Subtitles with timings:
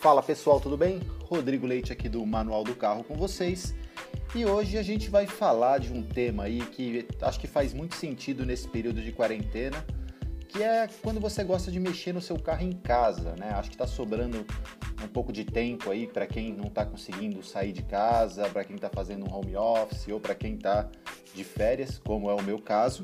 [0.00, 0.98] Fala pessoal, tudo bem?
[1.24, 3.74] Rodrigo Leite aqui do Manual do Carro com vocês.
[4.34, 7.94] E hoje a gente vai falar de um tema aí que acho que faz muito
[7.94, 9.84] sentido nesse período de quarentena,
[10.48, 13.50] que é quando você gosta de mexer no seu carro em casa, né?
[13.50, 14.46] Acho que está sobrando
[15.04, 18.76] um pouco de tempo aí para quem não está conseguindo sair de casa, para quem
[18.76, 20.88] está fazendo um home office ou para quem está
[21.34, 23.02] de férias, como é o meu caso.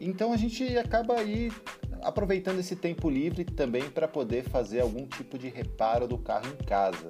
[0.00, 1.52] Então a gente acaba aí
[2.02, 6.64] aproveitando esse tempo livre também para poder fazer algum tipo de reparo do carro em
[6.64, 7.08] casa.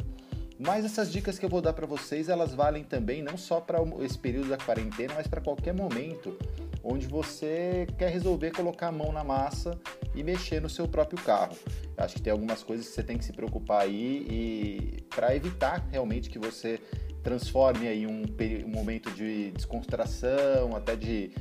[0.58, 3.78] Mas essas dicas que eu vou dar para vocês, elas valem também não só para
[4.00, 6.36] esse período da quarentena, mas para qualquer momento
[6.82, 9.78] onde você quer resolver colocar a mão na massa
[10.14, 11.56] e mexer no seu próprio carro.
[11.96, 15.34] Eu acho que tem algumas coisas que você tem que se preocupar aí e para
[15.34, 16.80] evitar realmente que você
[17.22, 18.24] transforme aí um,
[18.64, 21.32] um momento de descontração, até de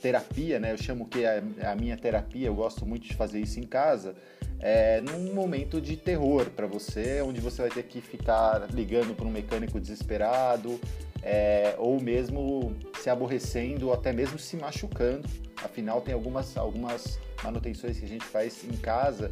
[0.00, 0.72] terapia, né?
[0.72, 4.14] Eu chamo que é a minha terapia, eu gosto muito de fazer isso em casa,
[4.60, 9.26] é num momento de terror para você, onde você vai ter que ficar ligando para
[9.26, 10.80] um mecânico desesperado,
[11.22, 15.28] é, ou mesmo se aborrecendo, ou até mesmo se machucando.
[15.62, 19.30] Afinal, tem algumas, algumas manutenções que a gente faz em casa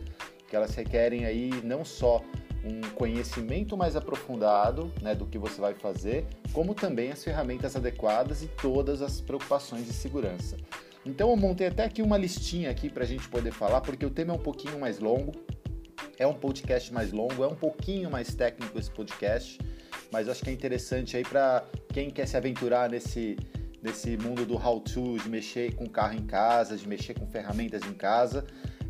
[0.48, 2.22] que elas requerem aí não só
[2.66, 8.42] um conhecimento mais aprofundado né, do que você vai fazer, como também as ferramentas adequadas
[8.42, 10.56] e todas as preocupações de segurança.
[11.04, 14.10] Então eu montei até aqui uma listinha aqui para a gente poder falar, porque o
[14.10, 15.32] tema é um pouquinho mais longo,
[16.18, 19.58] é um podcast mais longo, é um pouquinho mais técnico esse podcast,
[20.10, 23.36] mas acho que é interessante aí para quem quer se aventurar nesse
[23.82, 27.82] nesse mundo do how to, de mexer com carro em casa, de mexer com ferramentas
[27.84, 28.44] em casa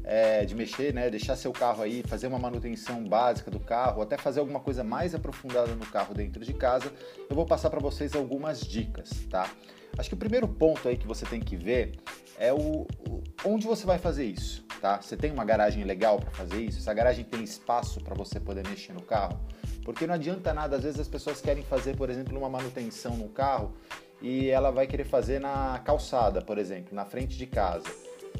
[0.07, 4.17] é, de mexer, né, deixar seu carro aí, fazer uma manutenção básica do carro, até
[4.17, 6.93] fazer alguma coisa mais aprofundada no carro dentro de casa,
[7.29, 9.51] eu vou passar para vocês algumas dicas, tá?
[9.99, 11.99] Acho que o primeiro ponto aí que você tem que ver
[12.39, 15.01] é o, o onde você vai fazer isso, tá?
[15.01, 16.79] Você tem uma garagem legal para fazer isso?
[16.79, 19.41] Essa garagem tem espaço para você poder mexer no carro?
[19.84, 23.28] Porque não adianta nada, às vezes as pessoas querem fazer, por exemplo, uma manutenção no
[23.28, 23.73] carro
[24.21, 27.88] e ela vai querer fazer na calçada, por exemplo, na frente de casa.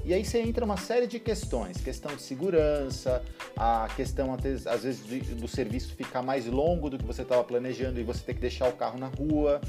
[0.05, 3.23] E aí você entra uma série de questões, questão de segurança,
[3.57, 5.01] a questão às vezes
[5.35, 8.69] do serviço ficar mais longo do que você estava planejando e você ter que deixar
[8.69, 9.61] o carro na rua.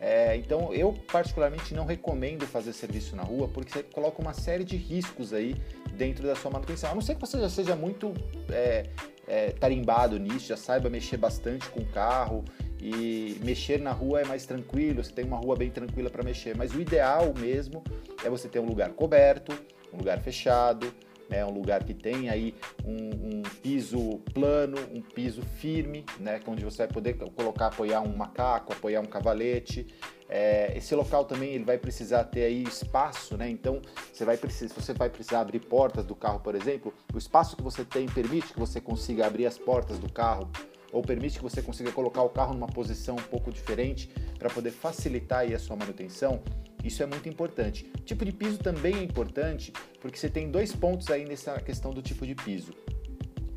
[0.00, 4.62] É, então eu particularmente não recomendo fazer serviço na rua porque você coloca uma série
[4.62, 5.56] de riscos aí
[5.94, 6.90] dentro da sua manutenção.
[6.90, 8.14] A não ser que você já seja muito
[8.50, 8.86] é,
[9.26, 12.44] é, tarimbado nisso, já saiba mexer bastante com o carro
[12.80, 16.56] e mexer na rua é mais tranquilo, você tem uma rua bem tranquila para mexer,
[16.56, 17.82] mas o ideal mesmo
[18.24, 19.52] é você ter um lugar coberto,
[19.92, 20.92] um lugar fechado,
[21.28, 26.64] né, um lugar que tem aí um, um, piso plano, um piso firme, né, onde
[26.64, 29.86] você vai poder colocar, apoiar um macaco, apoiar um cavalete.
[30.28, 33.48] É, esse local também ele vai precisar ter aí espaço, né?
[33.48, 33.80] Então
[34.12, 37.62] você vai precisar, você vai precisar abrir portas do carro, por exemplo, o espaço que
[37.62, 40.50] você tem permite que você consiga abrir as portas do carro
[40.92, 44.70] ou permite que você consiga colocar o carro numa posição um pouco diferente para poder
[44.70, 46.40] facilitar aí a sua manutenção.
[46.82, 47.90] Isso é muito importante.
[47.98, 51.92] O tipo de piso também é importante, porque você tem dois pontos aí nessa questão
[51.92, 52.72] do tipo de piso.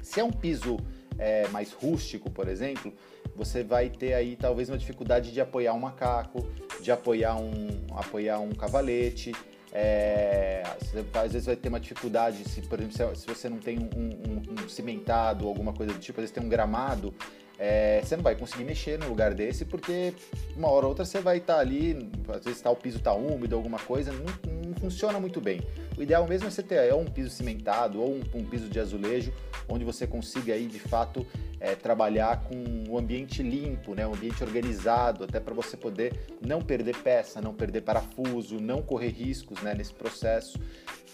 [0.02, 0.78] Se é um piso
[1.18, 2.92] é, mais rústico, por exemplo,
[3.36, 6.48] você vai ter aí talvez uma dificuldade de apoiar um macaco,
[6.82, 9.32] de apoiar um, apoiar um cavalete.
[9.74, 13.80] É, você, às vezes vai ter uma dificuldade, se, por exemplo, se, você não tem
[13.80, 17.14] um, um, um cimentado ou alguma coisa do tipo, às vezes tem um gramado,
[17.64, 20.16] é, você não vai conseguir mexer no lugar desse porque
[20.58, 23.14] uma hora ou outra você vai estar tá ali, às vezes tá, o piso está
[23.14, 24.26] úmido, alguma coisa, não,
[24.66, 25.62] não, funciona muito bem.
[25.96, 28.80] O ideal mesmo é você ter é, um piso cimentado ou um, um, piso de
[28.80, 29.32] azulejo,
[29.70, 31.24] onde você consiga aí de fato
[31.60, 32.56] é, trabalhar com
[32.90, 37.40] o um ambiente limpo, né, um ambiente organizado, até para você poder não perder peça,
[37.40, 40.60] não perder parafuso, não correr riscos né, nesse processo.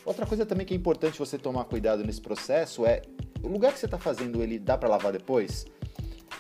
[0.05, 3.01] Outra coisa também que é importante você tomar cuidado nesse processo é
[3.43, 5.65] o lugar que você está fazendo ele dá para lavar depois?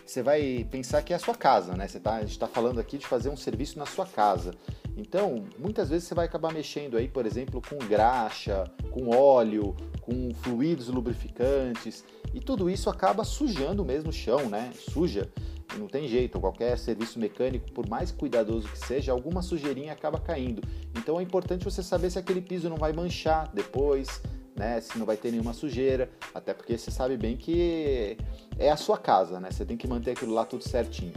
[0.05, 1.87] Você vai pensar que é a sua casa, né?
[1.87, 4.53] Você tá, a gente está falando aqui de fazer um serviço na sua casa.
[4.95, 10.33] Então, muitas vezes você vai acabar mexendo aí, por exemplo, com graxa, com óleo, com
[10.33, 12.03] fluidos lubrificantes,
[12.33, 14.71] e tudo isso acaba sujando mesmo o chão, né?
[14.73, 15.29] Suja.
[15.77, 20.61] Não tem jeito, qualquer serviço mecânico, por mais cuidadoso que seja, alguma sujeirinha acaba caindo.
[20.95, 24.21] Então é importante você saber se aquele piso não vai manchar depois,
[24.57, 24.81] né?
[24.81, 28.17] Se não vai ter nenhuma sujeira, até porque você sabe bem que
[28.57, 29.51] é a sua casa, né?
[29.51, 31.13] Você tem que manter aquilo lá tudo certinho.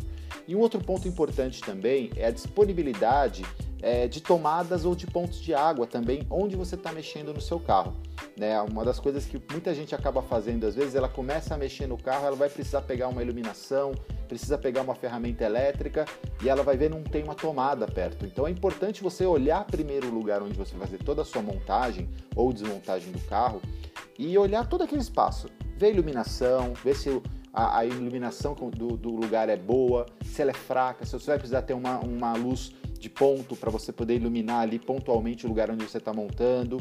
[0.47, 3.45] E um outro ponto importante também é a disponibilidade
[3.83, 7.59] é, de tomadas ou de pontos de água também, onde você está mexendo no seu
[7.59, 7.97] carro.
[8.37, 8.61] Né?
[8.63, 11.97] Uma das coisas que muita gente acaba fazendo, às vezes, ela começa a mexer no
[11.97, 13.93] carro, ela vai precisar pegar uma iluminação,
[14.29, 16.05] precisa pegar uma ferramenta elétrica
[16.43, 18.25] e ela vai ver não tem uma tomada perto.
[18.25, 21.43] Então é importante você olhar primeiro o lugar onde você vai fazer toda a sua
[21.43, 23.61] montagem ou desmontagem do carro
[24.19, 25.49] e olhar todo aquele espaço.
[25.77, 27.21] Ver iluminação, ver se
[27.53, 31.39] a, a iluminação do, do, lugar é boa, se ela é fraca, se você vai
[31.39, 35.71] precisar ter uma, uma luz de ponto para você poder iluminar ali pontualmente o lugar
[35.71, 36.79] onde você está montando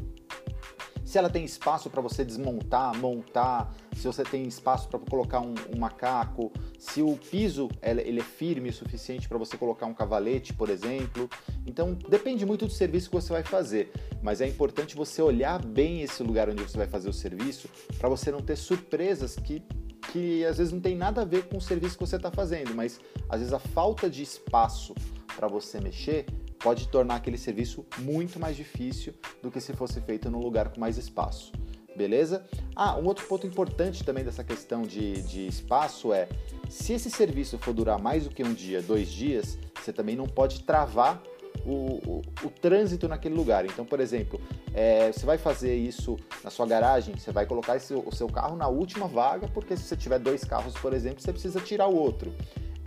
[1.09, 5.55] se ela tem espaço para você desmontar, montar, se você tem espaço para colocar um,
[5.75, 10.53] um, macaco, se o piso ele é firme o suficiente para você colocar um cavalete,
[10.53, 11.27] por exemplo.
[11.65, 13.91] Então depende muito do serviço que você vai fazer,
[14.21, 17.67] mas é importante você olhar bem esse lugar onde você vai fazer o serviço
[17.97, 19.63] para você não ter surpresas que
[20.11, 22.73] que às vezes não tem nada a ver com o serviço que você está fazendo,
[22.73, 24.93] mas às vezes a falta de espaço
[25.35, 26.25] para você mexer
[26.59, 30.79] pode tornar aquele serviço muito mais difícil do que se fosse feito num lugar com
[30.79, 31.51] mais espaço.
[31.95, 32.45] Beleza?
[32.75, 36.29] Ah, um outro ponto importante também dessa questão de, de espaço é
[36.69, 40.27] se esse serviço for durar mais do que um dia, dois dias, você também não
[40.27, 41.21] pode travar
[41.69, 43.65] o, o, o, trânsito naquele lugar.
[43.65, 44.41] Então, por exemplo,
[44.73, 48.55] é, você vai fazer isso na sua garagem, você vai colocar esse, o seu carro
[48.55, 51.95] na última vaga, porque se você tiver dois carros, por exemplo, você precisa tirar o
[51.95, 52.33] outro.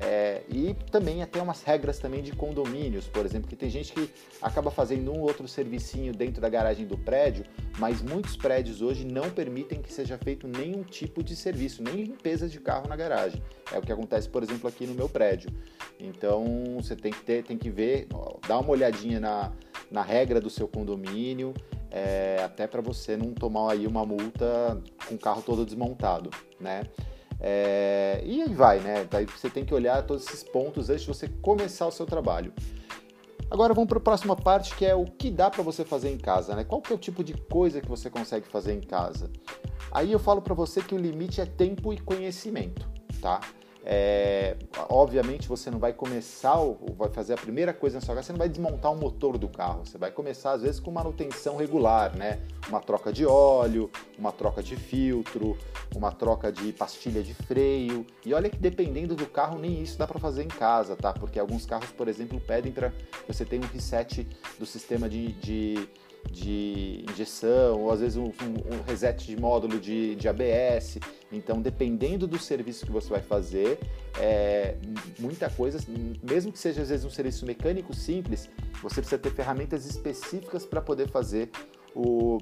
[0.04, 4.10] É, e também até umas regras também de condomínios, por exemplo, que tem gente que
[4.40, 7.44] acaba fazendo um outro servicinho dentro da garagem do prédio,
[7.78, 12.48] mas muitos prédios hoje não permitem que seja feito nenhum tipo de serviço, nem limpeza
[12.48, 13.40] de carro na garagem.
[13.70, 15.50] É o que acontece, por exemplo, aqui no meu prédio.
[16.00, 16.44] Então
[16.76, 18.08] você tem que ter, tem que ver,
[18.48, 19.52] dar uma olhadinha na,
[19.88, 21.54] na regra do seu condomínio,
[21.92, 26.28] é, até para você não tomar aí uma multa com o carro todo desmontado,
[26.58, 26.82] né?
[27.44, 29.04] É, e aí vai, né?
[29.10, 32.52] Daí você tem que olhar todos esses pontos antes de você começar o seu trabalho.
[33.50, 36.16] Agora vamos para a próxima parte, que é o que dá para você fazer em
[36.16, 36.62] casa, né?
[36.62, 39.28] Qual que é o tipo de coisa que você consegue fazer em casa?
[39.90, 42.88] Aí eu falo para você que o limite é tempo e conhecimento,
[43.20, 43.40] tá?
[43.84, 44.56] É,
[44.88, 48.32] obviamente você não vai começar ou vai fazer a primeira coisa na sua casa, você
[48.32, 52.16] não vai desmontar o motor do carro, você vai começar às vezes com manutenção regular,
[52.16, 52.40] né?
[52.68, 55.58] Uma troca de óleo, uma troca de filtro,
[55.96, 58.06] uma troca de pastilha de freio.
[58.24, 61.12] E olha que dependendo do carro, nem isso dá para fazer em casa, tá?
[61.12, 62.92] Porque alguns carros, por exemplo, pedem para
[63.26, 64.26] você tenha um reset
[64.58, 65.88] do sistema de, de
[66.30, 70.98] de injeção, ou às vezes um, um, reset de módulo de, de, ABS.
[71.32, 73.78] Então, dependendo do serviço que você vai fazer,
[74.20, 74.76] é,
[75.18, 75.78] muita coisa,
[76.22, 78.48] mesmo que seja às vezes um serviço mecânico simples,
[78.82, 81.50] você precisa ter ferramentas específicas para poder fazer
[81.94, 82.38] o,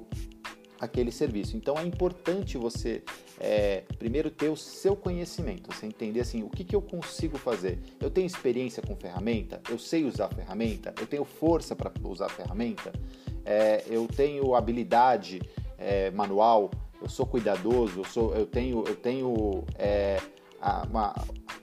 [0.79, 1.55] aquele serviço.
[1.55, 3.01] Então é importante você
[3.39, 7.79] é, primeiro ter o seu conhecimento, você entender assim o que, que eu consigo fazer.
[7.99, 12.91] Eu tenho experiência com ferramenta, eu sei usar ferramenta, eu tenho força para usar ferramenta
[13.45, 15.41] é, eu tenho habilidade
[15.77, 20.19] é, manual, eu sou cuidadoso, eu, sou, eu tenho, eu tenho é,
[20.89, 21.15] uma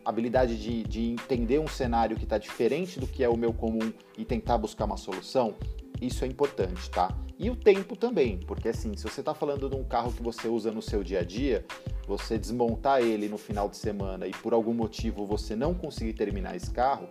[0.04, 3.92] habilidade de, de entender um cenário que está diferente do que é o meu comum
[4.16, 5.54] e tentar buscar uma solução,
[6.00, 7.16] isso é importante, tá?
[7.38, 10.48] E o tempo também, porque assim, se você está falando de um carro que você
[10.48, 11.64] usa no seu dia a dia,
[12.06, 16.56] você desmontar ele no final de semana e por algum motivo você não conseguir terminar
[16.56, 17.08] esse carro,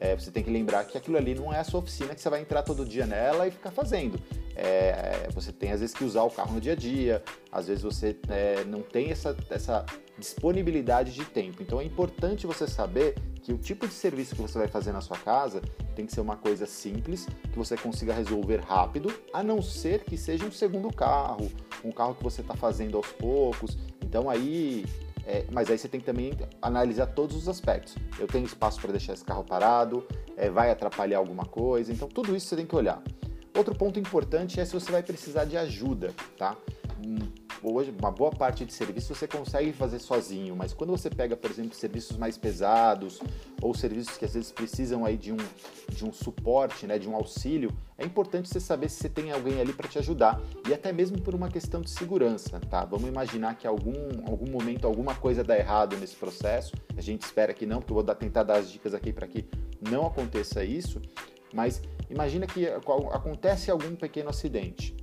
[0.00, 2.30] é, você tem que lembrar que aquilo ali não é a sua oficina que você
[2.30, 4.18] vai entrar todo dia nela e ficar fazendo.
[4.56, 7.82] É, você tem às vezes que usar o carro no dia a dia, às vezes
[7.82, 9.84] você é, não tem essa, essa
[10.18, 11.62] disponibilidade de tempo.
[11.62, 15.02] Então é importante você saber que o tipo de serviço que você vai fazer na
[15.02, 15.60] sua casa
[15.94, 20.16] tem que ser uma coisa simples, que você consiga resolver rápido, a não ser que
[20.16, 21.50] seja um segundo carro,
[21.84, 23.76] um carro que você está fazendo aos poucos.
[24.02, 24.86] Então aí
[25.26, 27.94] é, mas aí você tem que também analisar todos os aspectos.
[28.18, 32.34] Eu tenho espaço para deixar esse carro parado, é, vai atrapalhar alguma coisa, então tudo
[32.34, 33.02] isso você tem que olhar.
[33.56, 36.56] Outro ponto importante é se você vai precisar de ajuda, tá?
[37.62, 41.50] Hoje uma boa parte de serviço você consegue fazer sozinho, mas quando você pega, por
[41.50, 43.20] exemplo, serviços mais pesados
[43.60, 45.36] ou serviços que às vezes precisam aí de um,
[45.88, 49.60] de um suporte, né, de um auxílio, é importante você saber se você tem alguém
[49.60, 52.84] ali para te ajudar e até mesmo por uma questão de segurança, tá?
[52.84, 53.92] Vamos imaginar que algum
[54.26, 56.72] algum momento alguma coisa dá errado nesse processo.
[56.96, 59.26] A gente espera que não, porque eu vou dar, tentar dar as dicas aqui para
[59.26, 59.46] que
[59.90, 61.00] não aconteça isso.
[61.52, 64.94] Mas imagina que acontece algum pequeno acidente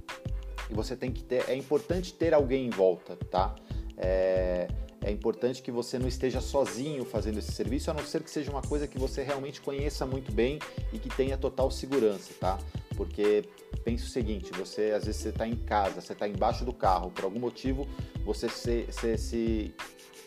[0.69, 1.49] e você tem que ter.
[1.49, 3.55] É importante ter alguém em volta, tá?
[3.97, 4.67] É,
[5.01, 8.51] é importante que você não esteja sozinho fazendo esse serviço, a não ser que seja
[8.51, 10.59] uma coisa que você realmente conheça muito bem
[10.91, 12.57] e que tenha total segurança, tá?
[12.95, 13.43] Porque
[13.83, 17.11] pense o seguinte, você às vezes você está em casa, você está embaixo do carro,
[17.11, 17.87] por algum motivo
[18.25, 19.73] você se, você se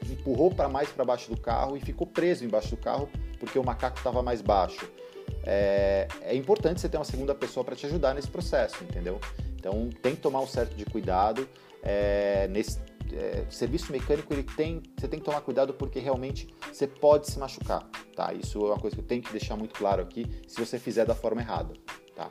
[0.09, 3.65] empurrou para mais para baixo do carro e ficou preso embaixo do carro porque o
[3.65, 4.91] macaco estava mais baixo.
[5.45, 9.21] É, é importante você ter uma segunda pessoa para te ajudar nesse processo, entendeu?
[9.61, 11.47] Então tem que tomar um certo de cuidado.
[11.83, 12.79] É, nesse
[13.13, 17.39] é, serviço mecânico ele tem, você tem que tomar cuidado porque realmente você pode se
[17.39, 17.87] machucar,
[18.17, 18.33] tá?
[18.33, 21.05] Isso é uma coisa que eu tenho que deixar muito claro aqui se você fizer
[21.05, 21.75] da forma errada,
[22.17, 22.31] tá?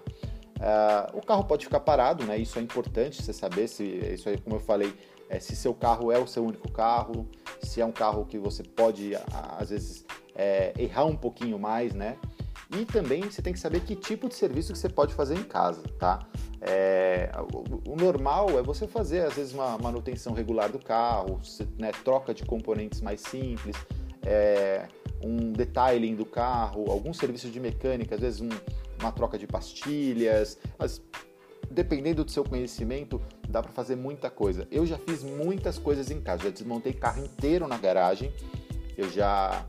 [0.59, 2.38] Uh, o carro pode ficar parado, né?
[2.38, 4.93] Isso é importante você saber se isso aí, como eu falei,
[5.29, 7.29] é, se seu carro é o seu único carro,
[7.62, 9.13] se é um carro que você pode
[9.57, 10.05] às vezes
[10.36, 12.17] é, errar um pouquinho mais, né?
[12.71, 15.43] E também você tem que saber que tipo de serviço que você pode fazer em
[15.43, 16.19] casa, tá?
[16.61, 17.31] É,
[17.88, 21.39] o, normal é você fazer às vezes uma manutenção regular do carro,
[21.79, 23.75] né, troca de componentes mais simples,
[24.23, 24.88] é,
[25.23, 28.49] um detailing do carro, algum serviço de mecânica, às vezes um,
[28.99, 31.01] uma troca de pastilhas, as,
[31.71, 34.67] dependendo do seu conhecimento, dá para fazer muita coisa.
[34.69, 38.31] Eu já fiz muitas coisas em casa, já desmontei carro inteiro na garagem,
[38.95, 39.65] eu já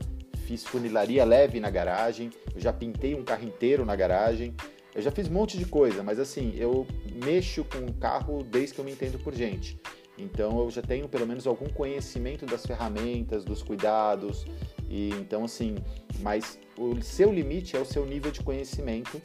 [0.51, 4.53] fiz funilaria leve na garagem, eu já pintei um carro inteiro na garagem,
[4.93, 6.85] eu já fiz um monte de coisa, mas assim, eu
[7.23, 9.79] mexo com o carro desde que eu me entendo por gente.
[10.17, 14.45] Então eu já tenho pelo menos algum conhecimento das ferramentas, dos cuidados,
[14.89, 15.75] e então assim,
[16.19, 19.21] mas o seu limite é o seu nível de conhecimento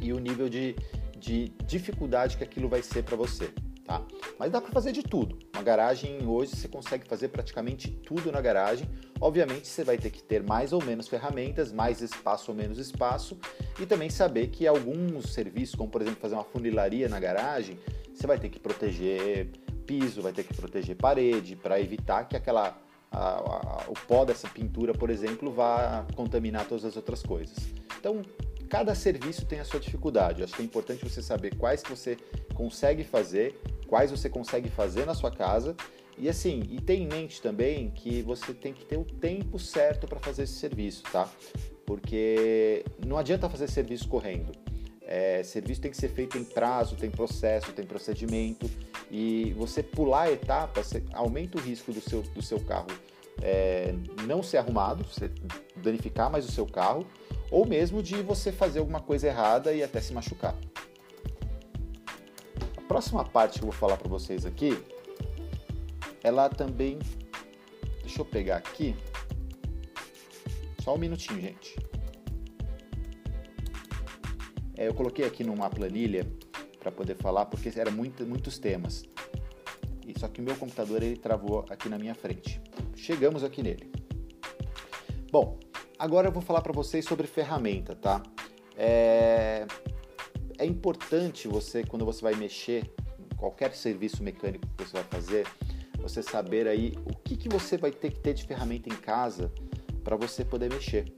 [0.00, 0.74] e o nível de,
[1.16, 3.48] de dificuldade que aquilo vai ser para você,
[3.92, 4.02] tá?
[4.38, 5.38] Mas dá para fazer de tudo.
[5.52, 8.88] Uma garagem hoje você consegue fazer praticamente tudo na garagem.
[9.20, 13.38] Obviamente você vai ter que ter mais ou menos ferramentas, mais espaço ou menos espaço,
[13.78, 17.78] e também saber que alguns serviços, como por exemplo fazer uma funilaria na garagem,
[18.12, 19.50] você vai ter que proteger
[19.86, 22.78] piso, vai ter que proteger parede para evitar que aquela
[23.10, 27.58] a, a, o pó dessa pintura, por exemplo, vá contaminar todas as outras coisas.
[27.98, 28.22] Então,
[28.72, 30.42] cada serviço tem a sua dificuldade.
[30.42, 32.16] Acho que é importante você saber quais que você
[32.54, 33.54] consegue fazer,
[33.92, 35.76] quais você consegue fazer na sua casa
[36.16, 40.06] e assim, e ter em mente também que você tem que ter o tempo certo
[40.06, 41.28] para fazer esse serviço, tá?
[41.84, 44.50] Porque não adianta fazer serviço correndo.
[45.02, 48.70] É, serviço tem que ser feito em prazo, tem processo, tem procedimento
[49.10, 52.88] e você pular etapas aumenta o risco do seu, do seu carro
[53.42, 53.94] é,
[54.26, 55.30] não ser arrumado, você
[55.76, 57.06] danificar mais o seu carro
[57.50, 60.54] ou mesmo de você fazer alguma coisa errada e até se machucar.
[62.92, 64.78] Próxima parte que eu vou falar para vocês aqui,
[66.22, 66.98] ela também,
[68.02, 68.94] deixa eu pegar aqui,
[70.84, 71.74] só um minutinho, gente.
[74.76, 76.30] É, eu coloquei aqui numa planilha
[76.78, 79.04] para poder falar, porque eram muito, muitos temas.
[80.06, 82.60] E só que o meu computador ele travou aqui na minha frente.
[82.94, 83.90] Chegamos aqui nele.
[85.30, 85.58] Bom,
[85.98, 88.22] agora eu vou falar para vocês sobre ferramenta, tá?
[88.76, 89.66] É...
[90.58, 95.46] é importante você, quando você vai mexer em qualquer serviço mecânico que você vai fazer,
[95.98, 99.52] você saber aí o que, que você vai ter que ter de ferramenta em casa
[100.02, 101.12] para você poder mexer.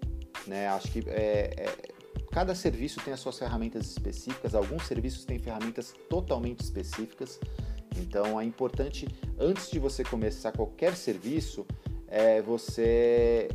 [0.46, 0.68] Né?
[0.68, 1.94] Acho que é, é
[2.34, 7.38] Cada serviço tem as suas ferramentas específicas, alguns serviços têm ferramentas totalmente específicas.
[7.96, 9.06] Então é importante,
[9.38, 11.64] antes de você começar qualquer serviço,
[12.08, 13.48] é você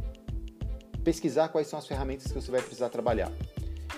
[1.03, 3.29] pesquisar quais são as ferramentas que você vai precisar trabalhar.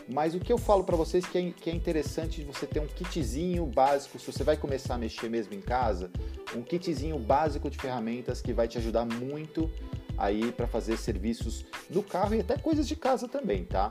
[0.08, 2.88] Mas o que eu falo para vocês que é, que é interessante você ter um
[2.88, 6.12] kitzinho básico, se você vai começar a mexer mesmo em casa,
[6.56, 9.72] um kitzinho básico de ferramentas que vai te ajudar muito
[10.18, 13.90] aí para fazer serviços no carro e até coisas de casa também, tá?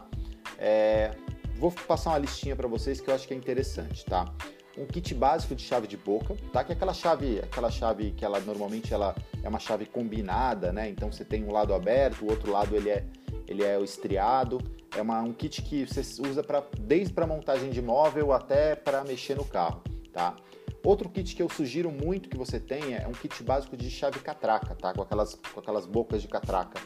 [0.58, 1.12] É,
[1.56, 4.32] vou passar uma listinha para vocês que eu acho que é interessante, tá?
[4.80, 6.64] Um kit básico de chave de boca, tá?
[6.64, 10.88] Que é aquela chave, aquela chave que ela normalmente ela é uma chave combinada, né?
[10.88, 13.04] Então você tem um lado aberto, o outro lado ele é
[13.46, 14.58] ele é o estriado.
[14.96, 19.04] É uma, um kit que você usa para desde para montagem de móvel até para
[19.04, 19.82] mexer no carro,
[20.12, 20.34] tá?
[20.82, 24.18] Outro kit que eu sugiro muito que você tenha é um kit básico de chave
[24.20, 24.94] catraca, tá?
[24.94, 26.80] Com aquelas, com aquelas bocas de catraca.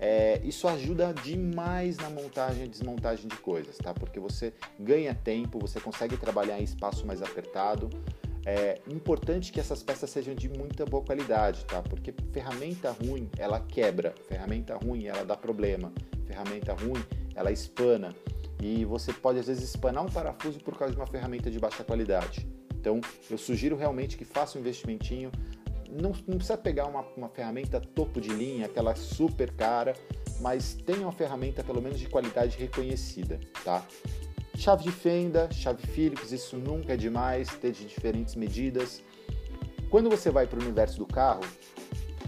[0.00, 3.92] É, isso ajuda demais na montagem e desmontagem de coisas, tá?
[3.92, 7.90] Porque você ganha tempo, você consegue trabalhar em espaço mais apertado.
[8.46, 11.82] É importante que essas peças sejam de muita boa qualidade, tá?
[11.82, 15.92] Porque ferramenta ruim, ela quebra, ferramenta ruim, ela dá problema,
[16.26, 17.04] ferramenta ruim,
[17.34, 18.16] ela espana.
[18.62, 21.84] E você pode às vezes espanar um parafuso por causa de uma ferramenta de baixa
[21.84, 22.48] qualidade.
[22.74, 25.30] Então, eu sugiro realmente que faça um investimentinho,
[25.90, 29.94] não, não precisa pegar uma, uma ferramenta topo de linha, aquela super cara,
[30.40, 33.84] mas tenha uma ferramenta pelo menos de qualidade reconhecida, tá?
[34.56, 39.02] Chave de fenda, chave Phillips, isso nunca é demais, ter de diferentes medidas.
[39.88, 41.42] Quando você vai para o universo do carro,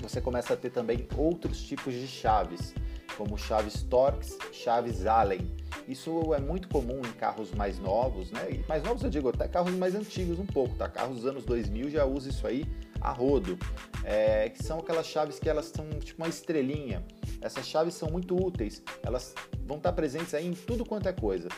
[0.01, 2.75] você começa a ter também outros tipos de chaves,
[3.17, 5.49] como chaves Torx, chaves Allen.
[5.87, 8.51] Isso é muito comum em carros mais novos, né?
[8.51, 10.89] E mais novos eu digo até carros mais antigos um pouco, tá?
[10.89, 12.67] Carros dos anos 2000 já usa isso aí
[13.03, 13.59] a rodo,
[14.05, 17.05] é, que são aquelas chaves que elas são tipo uma estrelinha.
[17.41, 19.35] Essas chaves são muito úteis, elas
[19.67, 21.49] vão estar presentes aí em tudo quanto é coisa.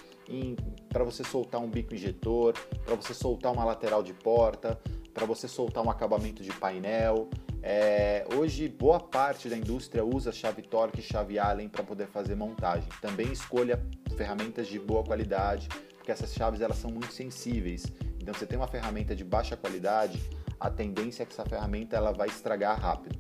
[0.88, 4.80] Para você soltar um bico injetor, para você soltar uma lateral de porta,
[5.12, 7.28] para você soltar um acabamento de painel.
[7.62, 12.34] É, hoje, boa parte da indústria usa chave Torque e chave Allen para poder fazer
[12.34, 12.88] montagem.
[13.00, 13.82] Também escolha
[14.16, 17.84] ferramentas de boa qualidade, porque essas chaves elas são muito sensíveis.
[18.20, 20.22] Então, você tem uma ferramenta de baixa qualidade,
[20.64, 23.18] a tendência é que essa ferramenta ela vai estragar rápido.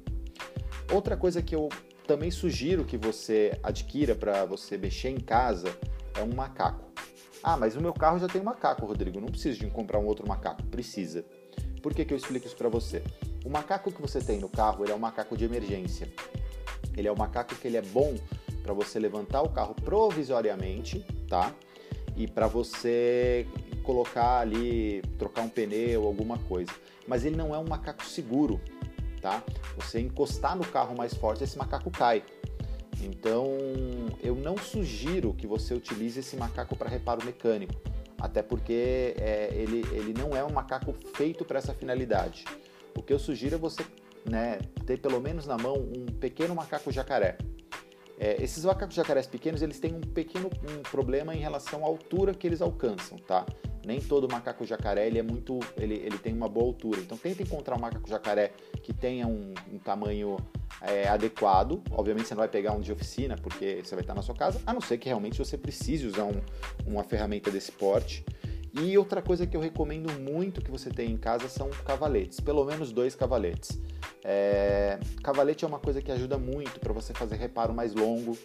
[0.90, 1.68] Outra coisa que eu
[2.06, 5.68] também sugiro que você adquira para você mexer em casa
[6.14, 6.90] é um macaco.
[7.42, 9.20] Ah, mas o meu carro já tem um macaco, Rodrigo.
[9.20, 10.62] Não precisa de comprar um outro macaco.
[10.64, 11.22] Precisa.
[11.82, 13.02] Por que, que eu explico isso para você?
[13.44, 16.10] O macaco que você tem no carro, ele é um macaco de emergência.
[16.96, 18.14] Ele é um macaco que ele é bom
[18.62, 21.52] para você levantar o carro provisoriamente, tá?
[22.16, 23.46] E para você
[23.82, 26.72] colocar ali, trocar um pneu, alguma coisa.
[27.06, 28.60] Mas ele não é um macaco seguro,
[29.20, 29.42] tá?
[29.76, 32.22] Você encostar no carro mais forte, esse macaco cai.
[33.02, 33.46] Então,
[34.22, 37.74] eu não sugiro que você utilize esse macaco para reparo mecânico,
[38.18, 42.44] até porque é, ele, ele não é um macaco feito para essa finalidade.
[42.96, 43.84] O que eu sugiro é você
[44.24, 47.36] né, ter pelo menos na mão um pequeno macaco jacaré.
[48.18, 52.32] É, esses macacos jacarés pequenos eles têm um pequeno um problema em relação à altura
[52.32, 53.44] que eles alcançam, tá?
[53.84, 57.00] Nem todo macaco jacaré ele é muito, ele, ele tem uma boa altura.
[57.00, 58.52] Então tenta encontrar um macaco jacaré
[58.82, 60.36] que tenha um, um tamanho
[60.80, 61.82] é, adequado.
[61.90, 64.60] Obviamente você não vai pegar um de oficina porque você vai estar na sua casa,
[64.66, 66.40] a não ser que realmente você precise usar um,
[66.86, 68.24] uma ferramenta desse porte.
[68.74, 72.64] E outra coisa que eu recomendo muito que você tenha em casa são cavaletes, pelo
[72.64, 73.80] menos dois cavaletes.
[74.24, 78.36] É, cavalete é uma coisa que ajuda muito para você fazer reparo mais longo,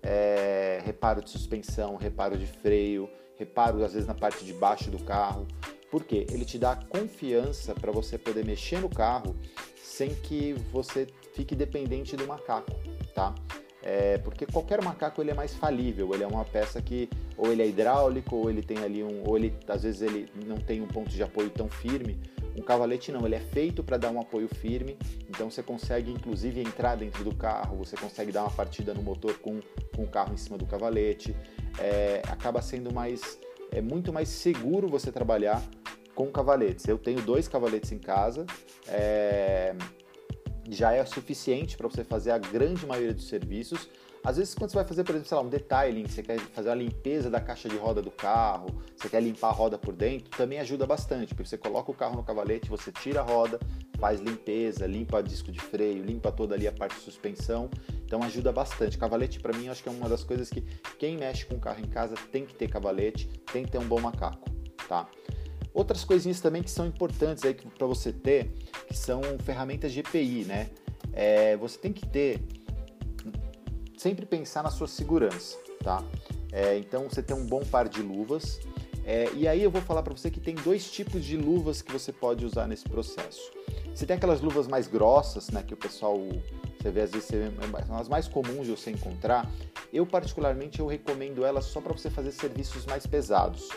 [0.00, 5.02] é, reparo de suspensão, reparo de freio, reparo às vezes na parte de baixo do
[5.02, 5.48] carro.
[5.90, 6.26] Por quê?
[6.30, 9.34] Ele te dá confiança para você poder mexer no carro
[9.76, 12.72] sem que você fique dependente do macaco,
[13.14, 13.34] tá?
[13.82, 17.62] É, porque qualquer macaco ele é mais falível, ele é uma peça que ou ele
[17.62, 20.86] é hidráulico, ou ele tem ali um, ou ele às vezes ele não tem um
[20.86, 22.18] ponto de apoio tão firme.
[22.56, 24.98] Um cavalete não, ele é feito para dar um apoio firme,
[25.28, 29.38] então você consegue inclusive entrar dentro do carro, você consegue dar uma partida no motor
[29.38, 29.60] com,
[29.96, 31.34] com o carro em cima do cavalete.
[31.78, 33.38] É, acaba sendo mais
[33.70, 35.62] é muito mais seguro você trabalhar
[36.14, 36.86] com cavaletes.
[36.86, 38.44] Eu tenho dois cavaletes em casa.
[38.86, 39.74] É,
[40.68, 43.88] já é suficiente para você fazer a grande maioria dos serviços.
[44.24, 46.70] Às vezes, quando você vai fazer, por exemplo, sei lá, um detailing, você quer fazer
[46.70, 50.30] a limpeza da caixa de roda do carro, você quer limpar a roda por dentro,
[50.30, 53.58] também ajuda bastante, porque você coloca o carro no cavalete, você tira a roda,
[53.98, 57.68] faz limpeza, limpa o disco de freio, limpa toda ali a parte de suspensão,
[58.04, 58.96] então ajuda bastante.
[58.96, 60.60] Cavalete, para mim, acho que é uma das coisas que
[60.98, 64.00] quem mexe com carro em casa tem que ter cavalete, tem que ter um bom
[64.00, 64.48] macaco,
[64.88, 65.08] tá?
[65.74, 68.52] Outras coisinhas também que são importantes aí para você ter,
[68.86, 70.70] que são ferramentas EPI, né?
[71.12, 72.40] É, você tem que ter,
[74.02, 76.02] sempre pensar na sua segurança, tá?
[76.50, 78.60] É, então você tem um bom par de luvas.
[79.06, 81.92] É, e aí eu vou falar para você que tem dois tipos de luvas que
[81.92, 83.52] você pode usar nesse processo.
[83.94, 85.62] Você tem aquelas luvas mais grossas, né?
[85.62, 86.18] Que o pessoal
[86.80, 87.28] você vê às vezes
[87.86, 89.48] são as mais comuns de você encontrar.
[89.92, 93.68] Eu particularmente eu recomendo elas só para você fazer serviços mais pesados.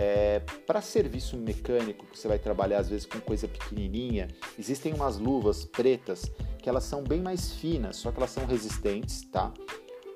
[0.00, 5.18] É, para serviço mecânico, que você vai trabalhar às vezes com coisa pequenininha, existem umas
[5.18, 6.30] luvas pretas
[6.62, 9.52] que elas são bem mais finas, só que elas são resistentes, tá?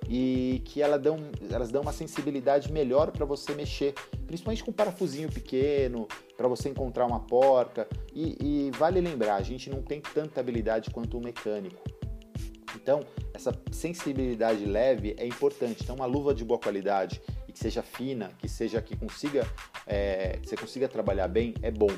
[0.09, 1.17] E que elas dão,
[1.51, 3.93] elas dão uma sensibilidade melhor para você mexer,
[4.25, 7.89] principalmente com um parafusinho pequeno, para você encontrar uma porca.
[8.15, 11.83] E, e vale lembrar, a gente não tem tanta habilidade quanto o mecânico.
[12.77, 13.01] Então,
[13.35, 15.83] essa sensibilidade leve é importante.
[15.83, 17.21] Então, uma luva de boa qualidade
[17.53, 19.47] e que seja fina, que seja que consiga,
[19.87, 21.91] é, que você consiga trabalhar bem, é bom.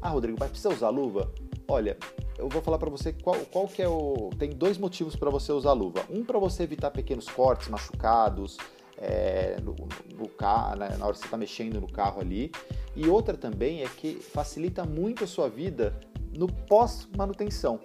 [0.00, 1.32] Ah, Rodrigo, mas precisa usar luva?
[1.68, 1.96] Olha,
[2.38, 4.30] eu vou falar para você qual, qual que é o.
[4.38, 6.04] Tem dois motivos para você usar luva.
[6.08, 8.56] Um para você evitar pequenos cortes, machucados
[8.96, 9.74] é, no,
[10.16, 12.52] no, carro, né, na hora que você está mexendo no carro ali.
[12.94, 15.98] E outra também é que facilita muito a sua vida
[16.36, 17.80] no pós-manutenção.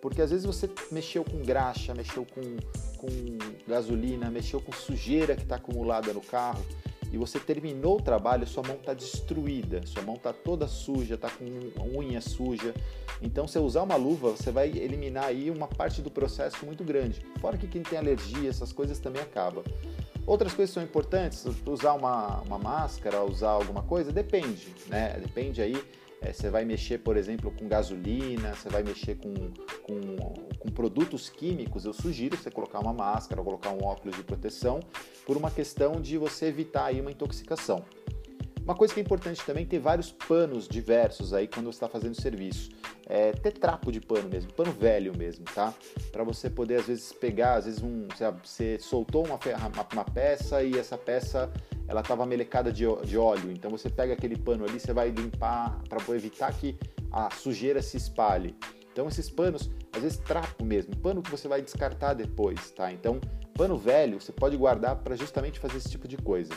[0.00, 2.56] Porque às vezes você mexeu com graxa, mexeu com,
[2.96, 3.08] com
[3.66, 6.64] gasolina, mexeu com sujeira que está acumulada no carro
[7.10, 11.30] e você terminou o trabalho, sua mão está destruída, sua mão está toda suja, está
[11.30, 12.74] com unha suja.
[13.22, 17.24] Então, se usar uma luva, você vai eliminar aí uma parte do processo muito grande.
[17.40, 19.64] Fora que quem tem alergia, essas coisas também acaba.
[20.26, 25.18] Outras coisas são importantes, usar uma, uma máscara, usar alguma coisa, depende, né?
[25.18, 25.82] Depende aí
[26.20, 29.34] é, você vai mexer, por exemplo, com gasolina, você vai mexer com,
[29.82, 30.16] com,
[30.58, 34.80] com, produtos químicos, eu sugiro você colocar uma máscara, colocar um óculos de proteção,
[35.24, 37.84] por uma questão de você evitar aí uma intoxicação.
[38.62, 42.20] Uma coisa que é importante também ter vários panos diversos aí quando você está fazendo
[42.20, 42.68] serviço.
[43.10, 45.72] É, ter trapo de pano mesmo, pano velho mesmo, tá?
[46.12, 48.06] Para você poder às vezes pegar, às vezes um,
[48.44, 51.50] você soltou uma, uma, uma peça e essa peça
[51.88, 53.50] ela estava melecada de, de óleo.
[53.50, 56.78] Então você pega aquele pano ali, você vai limpar para evitar que
[57.10, 58.54] a sujeira se espalhe.
[58.92, 62.92] Então esses panos, às vezes trapo mesmo, pano que você vai descartar depois, tá?
[62.92, 63.18] Então
[63.54, 66.52] pano velho você pode guardar para justamente fazer esse tipo de coisa.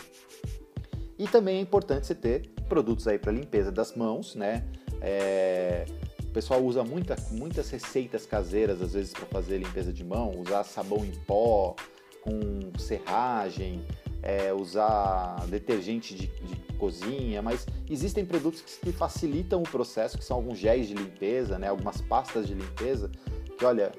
[1.18, 4.66] E também é importante você ter produtos aí para limpeza das mãos, né?
[5.00, 5.86] É,
[6.32, 10.64] o pessoal usa muita, muitas receitas caseiras, às vezes, para fazer limpeza de mão, usar
[10.64, 11.76] sabão em pó
[12.22, 13.86] com serragem,
[14.24, 20.24] é, usar detergente de, de, cozinha, mas existem produtos que, que, facilitam o processo, que
[20.24, 23.12] são alguns géis de limpeza, né, algumas pastas de limpeza,
[23.58, 23.92] que olha,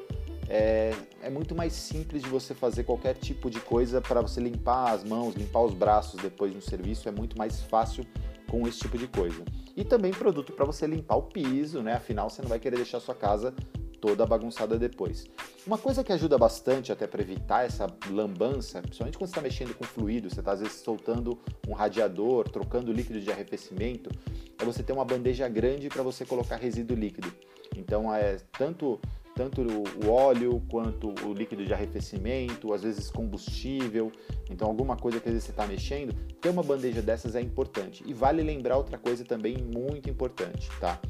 [0.48, 0.92] é,
[1.22, 5.04] é muito mais simples de você fazer qualquer tipo de coisa para você limpar as
[5.04, 8.06] mãos, limpar os braços depois no serviço, é muito mais fácil
[8.52, 9.42] com esse tipo de coisa.
[9.74, 11.94] E também produto para você limpar o piso, né?
[11.94, 13.54] Afinal, você não vai querer deixar sua casa
[13.98, 15.24] toda bagunçada depois.
[15.66, 19.74] Uma coisa que ajuda bastante até para evitar essa lambança, principalmente quando você está mexendo
[19.74, 24.10] com fluido, você está às vezes soltando um radiador, trocando líquido de arrefecimento,
[24.58, 27.32] é você ter uma bandeja grande para você colocar resíduo líquido.
[27.74, 29.00] Então é tanto
[29.34, 34.12] tanto o óleo quanto o líquido de arrefecimento, às vezes combustível.
[34.50, 38.04] Então, alguma coisa que às vezes você está mexendo, ter uma bandeja dessas é importante.
[38.06, 41.00] E vale lembrar outra coisa também muito importante, tá?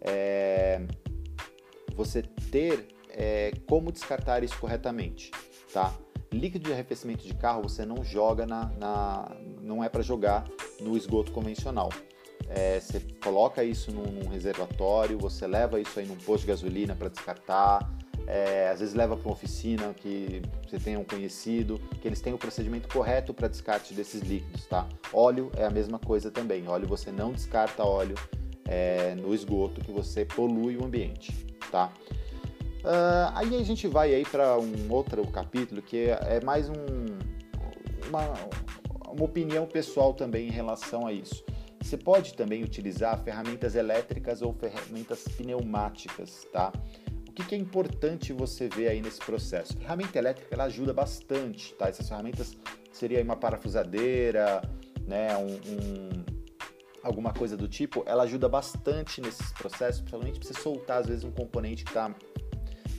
[0.00, 0.82] É
[2.00, 5.30] você ter é, como descartar isso corretamente,
[5.72, 5.94] tá?
[6.32, 10.48] Líquido de arrefecimento de carro você não joga na, na não é para jogar
[10.80, 11.90] no esgoto convencional.
[12.52, 16.96] É, você coloca isso num, num, reservatório, você leva isso aí num posto de gasolina
[16.96, 17.88] para descartar,
[18.26, 22.32] é, às vezes leva para uma oficina que você tenha um conhecido, que eles têm
[22.32, 24.88] o procedimento correto para descarte desses líquidos, tá?
[25.12, 26.66] Óleo é a mesma coisa também.
[26.68, 28.16] Óleo você não descarta óleo
[28.66, 31.32] é, no esgoto que você polui o ambiente,
[31.70, 31.92] tá?
[32.80, 36.74] Uh, aí a gente vai aí para um outro capítulo que é, mais um,
[38.08, 38.32] uma,
[39.12, 41.44] uma opinião pessoal também em relação a isso.
[41.80, 46.72] Você pode também utilizar ferramentas elétricas ou ferramentas pneumáticas, tá?
[47.28, 49.76] O que, que é importante você ver aí nesse processo?
[49.76, 51.88] Ferramenta elétrica ela ajuda bastante, tá?
[51.88, 52.56] Essas ferramentas
[52.92, 54.60] seria uma parafusadeira,
[55.06, 55.36] né?
[55.36, 56.24] Um, um,
[57.02, 61.24] alguma coisa do tipo, ela ajuda bastante nesses processos, principalmente para você soltar às vezes
[61.24, 62.14] um componente que está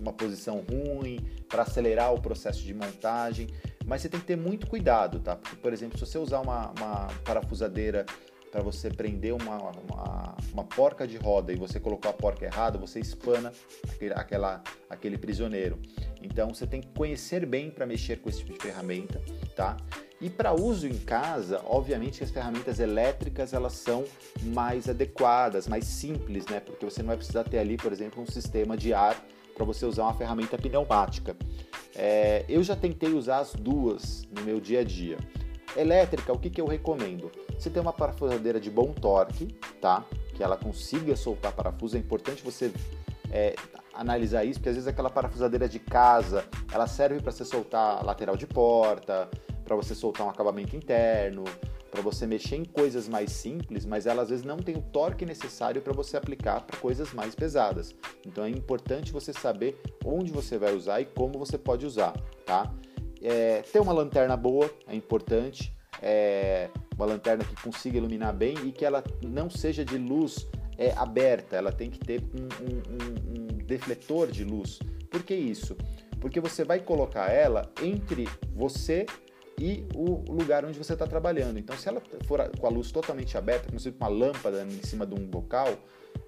[0.02, 3.48] uma posição ruim, para acelerar o processo de montagem.
[3.86, 5.36] Mas você tem que ter muito cuidado, tá?
[5.36, 8.06] Porque, por exemplo, se você usar uma, uma parafusadeira
[8.52, 12.78] para você prender uma, uma, uma, porca de roda e você colocou a porca errada,
[12.78, 13.54] você espana
[13.90, 15.80] aquele, aquela, aquele prisioneiro.
[16.22, 19.22] Então você tem que conhecer bem para mexer com esse tipo de ferramenta,
[19.56, 19.78] tá?
[20.20, 24.04] E para uso em casa, obviamente as ferramentas elétricas elas são
[24.44, 26.60] mais adequadas, mais simples, né?
[26.60, 29.20] Porque você não vai precisar ter ali, por exemplo, um sistema de ar
[29.56, 31.36] para você usar uma ferramenta pneumática.
[31.96, 35.18] É, eu já tentei usar as duas no meu dia a dia.
[35.76, 37.32] Elétrica, o que, que eu recomendo?
[37.62, 39.46] Você tem uma parafusadeira de bom torque,
[39.80, 40.04] tá?
[40.34, 41.96] Que ela consiga soltar parafuso.
[41.96, 42.74] É importante você
[43.30, 43.54] é,
[43.94, 46.44] analisar isso, porque às vezes aquela parafusadeira de casa,
[46.74, 49.30] ela serve para você soltar lateral de porta,
[49.64, 51.44] para você soltar um acabamento interno,
[51.92, 55.24] para você mexer em coisas mais simples, mas ela às vezes não tem o torque
[55.24, 57.94] necessário para você aplicar para coisas mais pesadas.
[58.26, 62.74] Então é importante você saber onde você vai usar e como você pode usar, tá?
[63.22, 65.72] É, ter uma lanterna boa é importante,
[66.02, 70.92] é, uma lanterna que consiga iluminar bem e que ela não seja de luz é,
[70.94, 74.80] aberta, ela tem que ter um, um, um, um defletor de luz.
[75.10, 75.76] Por que isso?
[76.20, 79.06] Porque você vai colocar ela entre você
[79.60, 81.60] e o lugar onde você está trabalhando.
[81.60, 84.84] Então, se ela for com a luz totalmente aberta, como se fosse uma lâmpada em
[84.84, 85.68] cima de um bocal,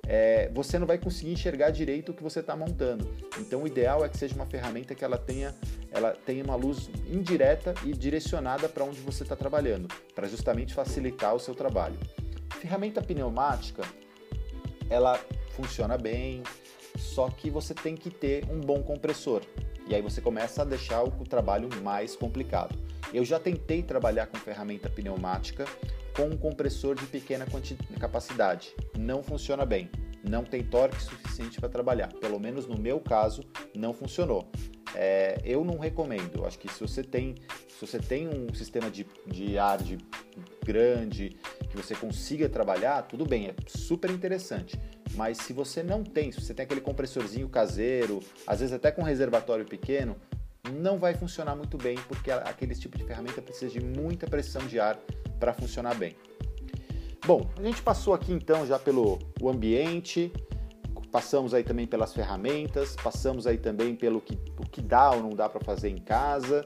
[0.07, 3.09] é, você não vai conseguir enxergar direito o que você está montando.
[3.39, 5.55] Então, o ideal é que seja uma ferramenta que ela tenha,
[5.91, 11.33] ela tenha uma luz indireta e direcionada para onde você está trabalhando, para justamente facilitar
[11.33, 11.97] o seu trabalho.
[12.59, 13.83] Ferramenta pneumática,
[14.89, 15.19] ela
[15.51, 16.43] funciona bem,
[16.97, 19.41] só que você tem que ter um bom compressor.
[19.87, 22.77] E aí você começa a deixar o trabalho mais complicado.
[23.13, 25.65] Eu já tentei trabalhar com ferramenta pneumática
[26.15, 27.45] com um compressor de pequena
[27.99, 28.75] capacidade.
[28.97, 29.89] Não funciona bem.
[30.27, 32.07] Não tem torque suficiente para trabalhar.
[32.13, 33.43] Pelo menos no meu caso,
[33.75, 34.49] não funcionou.
[34.95, 36.45] É, eu não recomendo.
[36.45, 37.35] Acho que se você tem,
[37.67, 39.97] se você tem um sistema de, de ar de
[40.63, 41.35] grande
[41.69, 44.79] que você consiga trabalhar, tudo bem, é super interessante.
[45.15, 49.01] Mas se você não tem, se você tem aquele compressorzinho caseiro, às vezes até com
[49.01, 50.15] reservatório pequeno,
[50.71, 54.79] não vai funcionar muito bem, porque aquele tipo de ferramenta precisa de muita pressão de
[54.79, 54.97] ar
[55.43, 56.15] para funcionar bem.
[57.25, 60.31] Bom, a gente passou aqui então já pelo o ambiente,
[61.11, 65.31] passamos aí também pelas ferramentas, passamos aí também pelo que, o que dá ou não
[65.31, 66.65] dá para fazer em casa.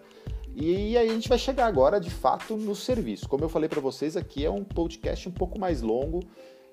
[0.55, 3.27] E aí a gente vai chegar agora de fato no serviço.
[3.27, 6.19] Como eu falei para vocês, aqui é um podcast um pouco mais longo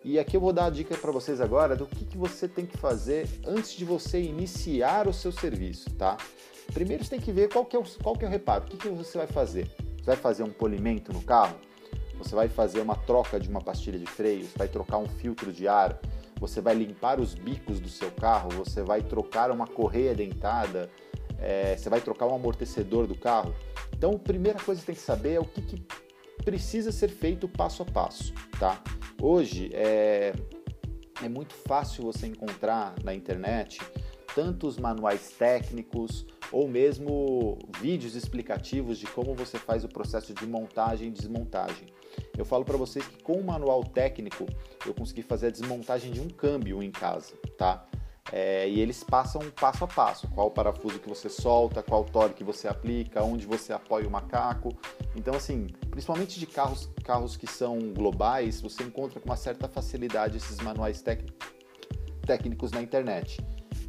[0.04, 2.66] e aqui eu vou dar a dica para vocês agora do que, que você tem
[2.66, 6.18] que fazer antes de você iniciar o seu serviço, tá?
[6.74, 8.66] Primeiro você tem que ver qual que é o, qual que é o reparo, o
[8.66, 9.70] que, que você vai fazer.
[10.04, 11.56] Você vai fazer um polimento no carro?
[12.18, 15.68] Você vai fazer uma troca de uma pastilha de freio, vai trocar um filtro de
[15.68, 15.98] ar,
[16.38, 20.90] você vai limpar os bicos do seu carro, você vai trocar uma correia dentada,
[21.38, 23.54] é, você vai trocar um amortecedor do carro.
[23.96, 25.86] Então, a primeira coisa que tem que saber é o que, que
[26.44, 28.82] precisa ser feito passo a passo, tá?
[29.20, 30.32] Hoje é,
[31.22, 33.80] é muito fácil você encontrar na internet
[34.34, 41.08] tantos manuais técnicos ou mesmo vídeos explicativos de como você faz o processo de montagem
[41.08, 41.86] e desmontagem.
[42.36, 44.46] Eu falo para vocês que com o manual técnico
[44.86, 47.86] eu consegui fazer a desmontagem de um câmbio em casa, tá?
[48.32, 52.44] É, e eles passam passo a passo, qual parafuso que você solta, qual torque que
[52.44, 54.70] você aplica, onde você apoia o macaco.
[55.14, 60.38] Então, assim, principalmente de carros, carros que são globais, você encontra com uma certa facilidade
[60.38, 61.04] esses manuais
[62.26, 63.40] técnicos na internet.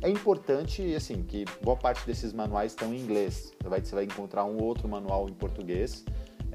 [0.02, 3.54] É importante, assim, que boa parte desses manuais estão em inglês.
[3.64, 6.04] Você vai encontrar um outro manual em português.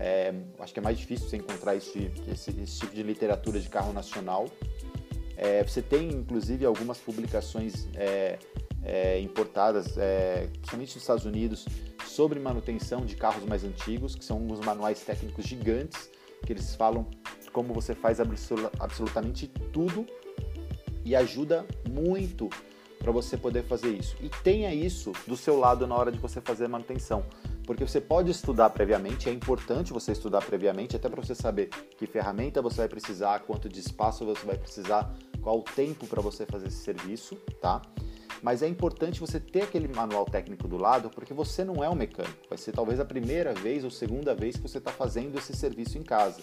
[0.03, 3.69] É, acho que é mais difícil você encontrar esse, esse, esse tipo de literatura de
[3.69, 4.47] carro nacional.
[5.37, 8.39] É, você tem, inclusive, algumas publicações é,
[8.83, 11.67] é, importadas, é, principalmente nos Estados Unidos,
[12.07, 16.11] sobre manutenção de carros mais antigos, que são uns manuais técnicos gigantes,
[16.47, 17.07] que eles falam
[17.53, 20.07] como você faz absolutamente tudo
[21.05, 22.49] e ajuda muito
[22.99, 24.17] para você poder fazer isso.
[24.21, 27.25] E tenha isso do seu lado na hora de você fazer manutenção
[27.71, 32.05] porque você pode estudar previamente, é importante você estudar previamente, até para você saber que
[32.05, 36.45] ferramenta você vai precisar, quanto de espaço você vai precisar, qual o tempo para você
[36.45, 37.81] fazer esse serviço, tá?
[38.43, 41.95] Mas é importante você ter aquele manual técnico do lado, porque você não é um
[41.95, 42.39] mecânico.
[42.49, 45.97] Vai ser talvez a primeira vez ou segunda vez que você está fazendo esse serviço
[45.97, 46.41] em casa.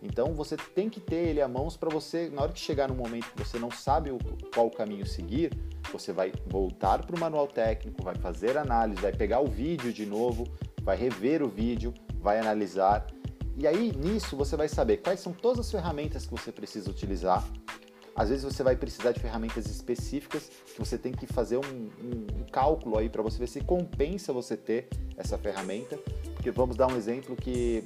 [0.00, 2.94] Então você tem que ter ele à mãos para você, na hora que chegar no
[2.94, 4.10] momento que você não sabe
[4.54, 5.52] qual caminho seguir,
[5.90, 10.04] você vai voltar para o manual técnico, vai fazer análise, vai pegar o vídeo de
[10.04, 10.46] novo,
[10.88, 13.06] vai rever o vídeo, vai analisar.
[13.58, 17.46] E aí nisso você vai saber quais são todas as ferramentas que você precisa utilizar.
[18.16, 22.40] Às vezes você vai precisar de ferramentas específicas que você tem que fazer um, um,
[22.40, 25.98] um cálculo aí para você ver se compensa você ter essa ferramenta.
[26.32, 27.84] Porque vamos dar um exemplo que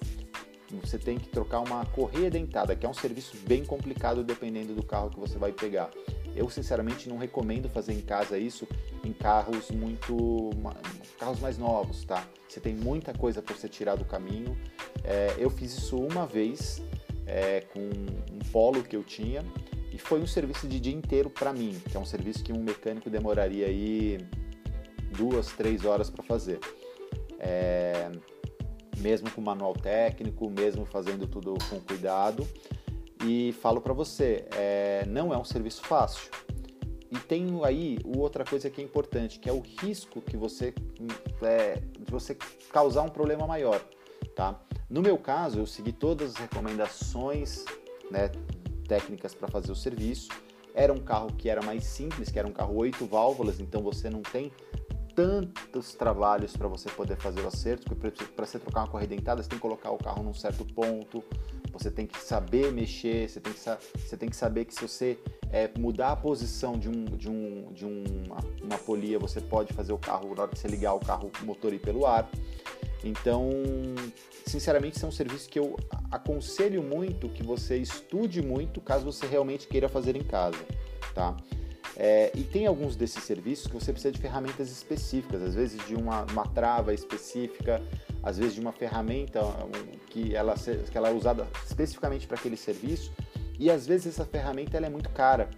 [0.81, 4.83] você tem que trocar uma correia dentada, que é um serviço bem complicado dependendo do
[4.85, 5.91] carro que você vai pegar.
[6.35, 8.67] Eu sinceramente não recomendo fazer em casa isso
[9.05, 10.51] em carros muito
[11.19, 12.27] carros mais novos, tá?
[12.49, 14.57] Você tem muita coisa para você tirar do caminho.
[15.05, 16.83] É, eu fiz isso uma vez
[17.27, 19.45] é, com um Polo que eu tinha
[19.93, 22.63] e foi um serviço de dia inteiro para mim, que é um serviço que um
[22.63, 24.19] mecânico demoraria aí
[25.17, 26.59] duas, três horas para fazer.
[27.39, 28.11] É,
[28.99, 32.47] mesmo com manual técnico, mesmo fazendo tudo com cuidado.
[33.25, 36.31] E falo para você, é, não é um serviço fácil.
[37.11, 40.75] E tem aí outra coisa que é importante, que é o risco que você
[41.43, 42.35] é, de você
[42.73, 43.81] causar um problema maior,
[44.35, 44.59] tá?
[44.89, 47.65] No meu caso, eu segui todas as recomendações,
[48.11, 48.31] né,
[48.89, 50.31] técnicas para fazer o serviço.
[50.75, 54.09] Era um carro que era mais simples, que era um carro oito válvulas, então você
[54.09, 54.51] não tem
[55.15, 59.43] tantos trabalhos para você poder fazer o acerto, porque para você trocar uma correia dentada,
[59.43, 61.23] você tem que colocar o carro num certo ponto,
[61.73, 65.19] você tem que saber mexer, você tem que, você tem que saber que se você
[65.51, 69.93] é, mudar a posição de, um, de, um, de uma, uma polia, você pode fazer
[69.93, 72.31] o carro, na hora que você ligar o carro, o motor ir pelo ar.
[73.05, 73.51] Então,
[74.47, 75.77] sinceramente, isso é um serviço que eu
[76.11, 80.59] aconselho muito que você estude muito caso você realmente queira fazer em casa,
[81.15, 81.37] tá?
[81.97, 85.95] É, e tem alguns desses serviços que você precisa de ferramentas específicas, às vezes de
[85.95, 87.83] uma, uma trava específica,
[88.23, 89.41] às vezes de uma ferramenta
[90.07, 93.13] que ela, que ela é usada especificamente para aquele serviço,
[93.59, 95.51] e às vezes essa ferramenta ela é muito cara.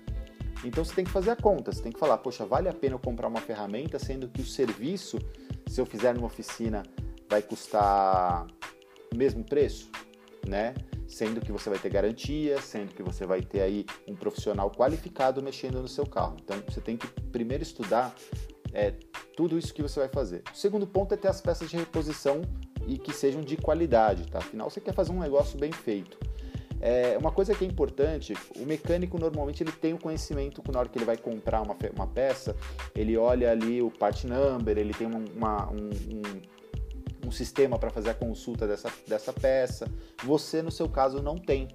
[0.65, 2.95] Então você tem que fazer a conta, você tem que falar, poxa, vale a pena
[2.95, 5.19] eu comprar uma ferramenta, sendo que o serviço,
[5.67, 6.83] se eu fizer numa oficina,
[7.29, 8.47] vai custar
[9.13, 9.91] o mesmo preço,
[10.47, 10.75] né?
[11.15, 15.41] Sendo que você vai ter garantia, sendo que você vai ter aí um profissional qualificado
[15.41, 16.37] mexendo no seu carro.
[16.43, 18.13] Então você tem que primeiro estudar
[18.73, 18.93] é,
[19.37, 20.43] tudo isso que você vai fazer.
[20.53, 22.43] O segundo ponto é ter as peças de reposição
[22.89, 24.39] e que sejam de qualidade, tá?
[24.39, 26.19] Afinal, você quer fazer um negócio bem feito.
[26.81, 30.89] É, uma coisa que é importante, o mecânico normalmente ele tem o conhecimento na hora
[30.89, 32.57] que ele vai comprar uma, uma peça,
[32.93, 36.54] ele olha ali o part number, ele tem uma, um, um
[37.25, 39.89] um sistema para fazer a consulta dessa, dessa peça.
[40.25, 41.69] Você, no seu caso, não tem.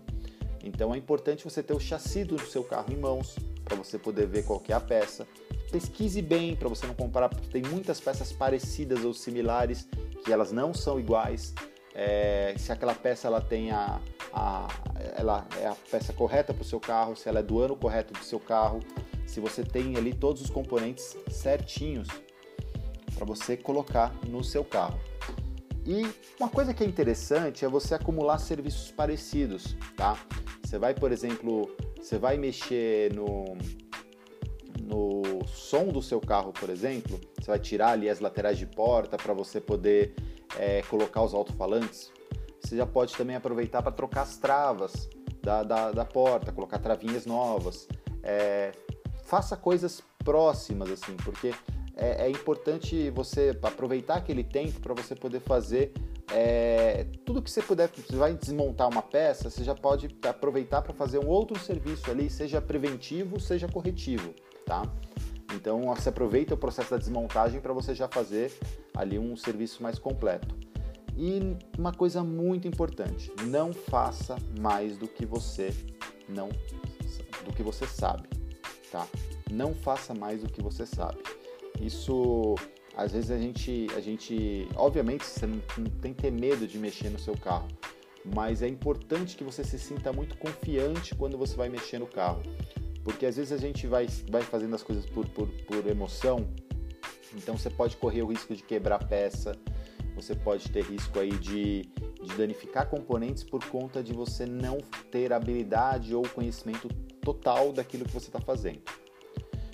[0.64, 4.28] Então é importante você ter o chassi do seu carro em mãos para você poder
[4.28, 5.28] ver qual é a peça.
[5.72, 9.88] Pesquise bem para você não comparar, porque tem muitas peças parecidas ou similares
[10.24, 11.54] que elas não são iguais.
[11.94, 14.00] É, se aquela peça ela tem a,
[14.34, 14.68] a,
[15.16, 18.14] ela é a peça correta para o seu carro, se ela é do ano correto
[18.14, 18.80] do seu carro,
[19.26, 22.08] se você tem ali todos os componentes certinhos
[23.14, 25.00] para você colocar no seu carro.
[25.90, 26.08] E
[26.40, 30.16] uma coisa que é interessante é você acumular serviços parecidos, tá?
[30.64, 33.58] Você vai, por exemplo, você vai mexer no,
[34.84, 39.18] no som do seu carro, por exemplo, você vai tirar ali as laterais de porta
[39.18, 40.14] para você poder
[40.60, 42.12] é, colocar os alto-falantes.
[42.62, 45.10] Você já pode também aproveitar para trocar as travas
[45.42, 47.88] da, da, da, porta, colocar travinhas novas.
[48.22, 48.74] É,
[49.24, 51.52] faça coisas próximas, assim, porque
[52.00, 55.92] é, é importante você aproveitar aquele tempo para você poder fazer
[56.32, 60.94] é, tudo que você puder, você vai desmontar uma peça, você já pode aproveitar para
[60.94, 64.34] fazer um outro serviço ali, seja preventivo, seja corretivo,
[64.66, 64.84] tá?
[65.54, 68.54] Então você aproveita o processo da desmontagem para você já fazer
[68.96, 70.56] ali um serviço mais completo.
[71.18, 75.74] E uma coisa muito importante, não faça mais do que você
[76.30, 76.50] não
[77.44, 78.30] do que você sabe,
[78.92, 79.06] tá?
[79.52, 81.18] Não faça mais do que você sabe.
[81.80, 82.56] Isso,
[82.96, 85.60] às vezes a gente, a gente, obviamente você não,
[86.02, 87.68] tem que ter medo de mexer no seu carro,
[88.26, 92.44] mas é importante que você se sinta muito confiante quando você vai mexer no carro,
[93.04, 96.48] porque às vezes a gente vai, vai fazendo as coisas por, por, por emoção,
[97.34, 99.56] então você pode correr o risco de quebrar peça,
[100.16, 101.84] você pode ter risco aí de,
[102.22, 106.90] de danificar componentes por conta de você não ter habilidade ou conhecimento
[107.22, 108.82] total daquilo que você está fazendo.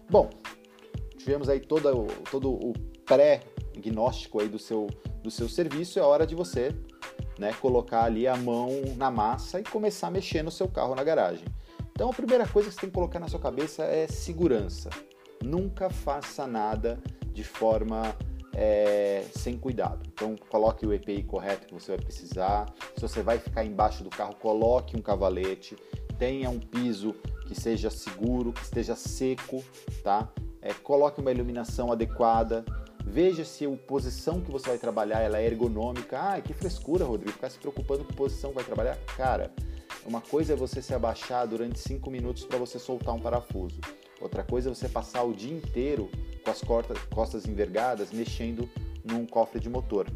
[0.10, 0.30] Bom,
[1.26, 2.08] tivemos aí todo,
[2.44, 4.86] o pré-gnóstico aí do seu,
[5.24, 6.70] do seu serviço, é hora de você
[7.40, 11.04] né, colocar ali a mão na massa e começar a mexer no seu carro na
[11.04, 11.46] garagem.
[11.92, 14.92] Então a primeira coisa que você tem que colocar na sua cabeça é segurança.
[15.44, 17.02] Nunca faça nada
[17.34, 18.16] de forma
[18.54, 20.08] é, sem cuidado.
[20.14, 22.72] Então coloque o EPI correto que você vai precisar.
[22.96, 25.76] Se você vai ficar embaixo do carro, coloque um cavalete.
[26.20, 27.16] Tenha um piso
[27.48, 29.64] que seja seguro, que esteja seco,
[30.04, 30.30] tá?
[30.65, 32.65] É, coloque uma iluminação adequada,
[33.06, 36.19] veja se a posição que você vai trabalhar ela é ergonômica.
[36.19, 38.97] Ah, que frescura, Rodrigo, ficar se preocupando com a posição que vai trabalhar.
[39.15, 39.54] Cara,
[40.04, 43.80] uma coisa é você se abaixar durante 5 minutos para você soltar um parafuso.
[44.19, 46.10] Outra coisa é você passar o dia inteiro
[46.43, 46.62] com as
[47.13, 48.67] costas envergadas mexendo
[49.04, 50.08] num cofre de motor,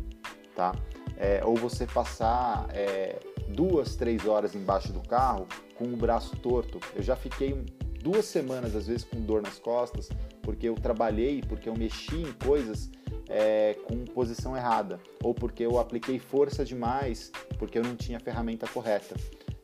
[0.56, 0.74] tá?
[1.16, 6.80] É, ou você passar é, duas, três horas embaixo do carro com o braço torto.
[6.96, 7.54] Eu já fiquei
[8.02, 10.10] duas semanas, às vezes, com dor nas costas,
[10.42, 12.90] porque eu trabalhei, porque eu mexi em coisas
[13.28, 18.22] é, com posição errada, ou porque eu apliquei força demais, porque eu não tinha a
[18.22, 19.16] ferramenta correta.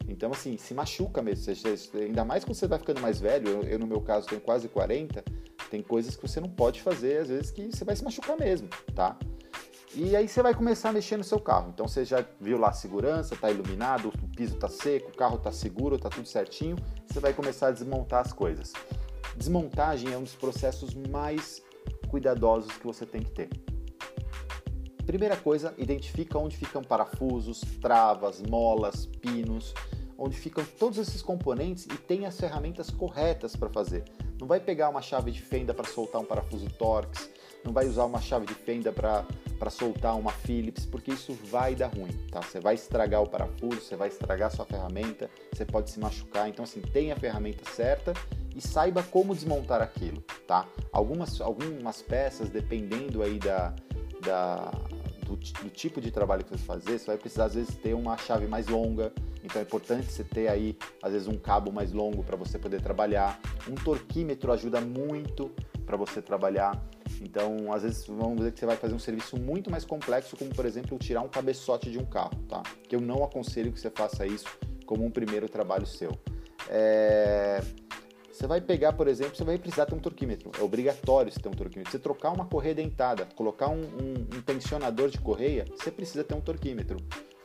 [0.07, 1.51] Então, assim, se machuca mesmo.
[1.95, 4.67] Ainda mais quando você vai ficando mais velho, eu, eu, no meu caso tenho quase
[4.69, 5.23] 40,
[5.69, 8.69] tem coisas que você não pode fazer, às vezes, que você vai se machucar mesmo,
[8.93, 9.17] tá?
[9.97, 11.71] E aí você vai começar a mexer no seu carro.
[11.73, 15.37] Então você já viu lá a segurança, está iluminado, o piso está seco, o carro
[15.37, 16.75] está seguro, está tudo certinho.
[17.07, 18.73] Você vai começar a desmontar as coisas.
[19.35, 21.61] Desmontagem é um dos processos mais
[22.09, 23.49] cuidadosos que você tem que ter.
[25.05, 29.73] Primeira coisa, identifica onde ficam parafusos, travas, molas, pinos,
[30.17, 34.03] onde ficam todos esses componentes e tem as ferramentas corretas para fazer.
[34.39, 37.29] Não vai pegar uma chave de fenda para soltar um parafuso Torx,
[37.63, 41.87] não vai usar uma chave de fenda para soltar uma Phillips, porque isso vai dar
[41.87, 42.41] ruim, tá?
[42.41, 46.49] Você vai estragar o parafuso, você vai estragar a sua ferramenta, você pode se machucar.
[46.49, 48.13] Então, assim, tenha a ferramenta certa
[48.55, 50.65] e saiba como desmontar aquilo, tá?
[50.91, 53.73] Algumas, algumas peças, dependendo aí da,
[54.21, 54.71] da,
[55.25, 58.17] do, do, tipo de trabalho que você fazer, você vai precisar às vezes ter uma
[58.17, 59.11] chave mais longa,
[59.43, 62.81] então é importante você ter aí às vezes um cabo mais longo para você poder
[62.81, 63.39] trabalhar.
[63.69, 65.51] Um torquímetro ajuda muito
[65.85, 66.81] para você trabalhar.
[67.21, 70.53] Então, às vezes, vamos dizer que você vai fazer um serviço muito mais complexo, como
[70.53, 72.63] por exemplo tirar um cabeçote de um carro, tá?
[72.87, 74.47] Que eu não aconselho que você faça isso
[74.85, 76.11] como um primeiro trabalho seu.
[76.69, 77.61] É...
[78.35, 80.51] Você vai pegar, por exemplo, você vai precisar ter um torquímetro.
[80.59, 81.89] É obrigatório você ter um torquímetro.
[81.89, 86.35] Você trocar uma correia dentada, colocar um, um, um tensionador de correia, você precisa ter
[86.35, 86.97] um torquímetro.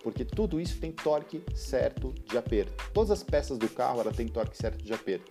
[0.02, 2.72] Porque tudo isso tem torque certo de aperto.
[2.92, 5.30] Todas as peças do carro ela tem torque certo de aperto.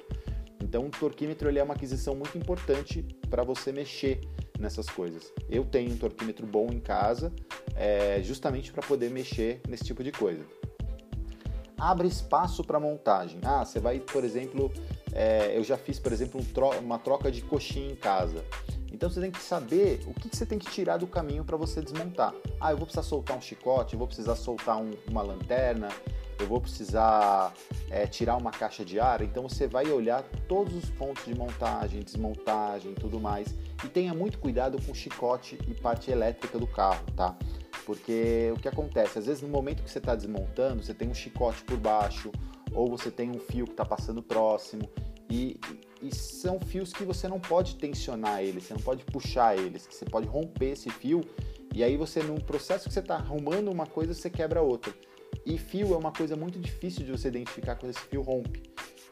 [0.63, 4.21] Então, o torquímetro ele é uma aquisição muito importante para você mexer
[4.57, 5.33] nessas coisas.
[5.49, 7.33] Eu tenho um torquímetro bom em casa,
[7.75, 10.45] é, justamente para poder mexer nesse tipo de coisa.
[11.79, 13.39] Abre espaço para montagem.
[13.43, 14.71] Ah, você vai, por exemplo,
[15.13, 18.43] é, eu já fiz, por exemplo, um tro uma troca de coxinha em casa.
[18.91, 21.55] Então você tem que saber o que, que você tem que tirar do caminho para
[21.55, 22.33] você desmontar.
[22.59, 25.89] Ah, eu vou precisar soltar um chicote, eu vou precisar soltar um, uma lanterna,
[26.39, 27.53] eu vou precisar
[27.89, 29.21] é, tirar uma caixa de ar.
[29.21, 33.53] Então você vai olhar todos os pontos de montagem, desmontagem, tudo mais.
[33.83, 37.37] E tenha muito cuidado com chicote e parte elétrica do carro, tá?
[37.89, 39.17] Porque o que acontece?
[39.17, 42.31] Às vezes no momento que você está desmontando, você tem um chicote por baixo
[42.71, 44.87] ou você tem um fio que está passando próximo
[45.27, 45.59] e,
[45.99, 50.05] e, são fios que você não pode tensionar eles, você não pode puxar eles, você
[50.05, 51.21] pode romper esse fio
[51.73, 54.93] E aí você, no processo que você está arrumando uma coisa, você quebra outra.
[55.43, 58.61] E fio é uma coisa muito difícil de você identificar quando esse fio rompe.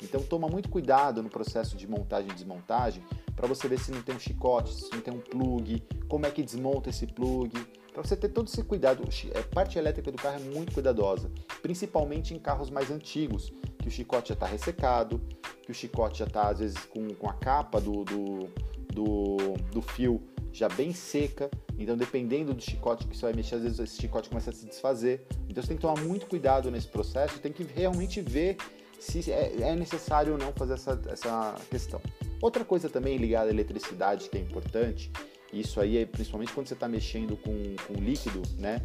[0.04, 3.04] Então toma muito cuidado no processo de montagem e desmontagem
[3.36, 6.30] para você ver se não tem um chicote, se não tem um plug, como é
[6.30, 7.52] que desmonta esse plug,
[7.98, 9.04] para você ter todo esse cuidado.
[9.04, 11.32] A é, parte elétrica do carro é muito cuidadosa,
[11.64, 15.20] principalmente em carros mais antigos, que o chicote já está ressecado,
[15.64, 18.50] que o chicote já está às vezes com, com a capa do, do,
[18.94, 19.38] do,
[19.72, 20.22] do fio
[20.54, 24.30] já bem seca, então dependendo do chicote que você vai mexer, às vezes esse chicote
[24.30, 25.26] começa a se desfazer.
[25.50, 28.58] Então você tem que tomar muito cuidado nesse processo, tem que realmente ver
[29.00, 32.00] se é, é necessário ou não fazer essa, essa questão.
[32.40, 35.12] Outra coisa também ligada à eletricidade que é importante,
[35.52, 38.82] isso aí é principalmente quando você está mexendo com, com líquido, né?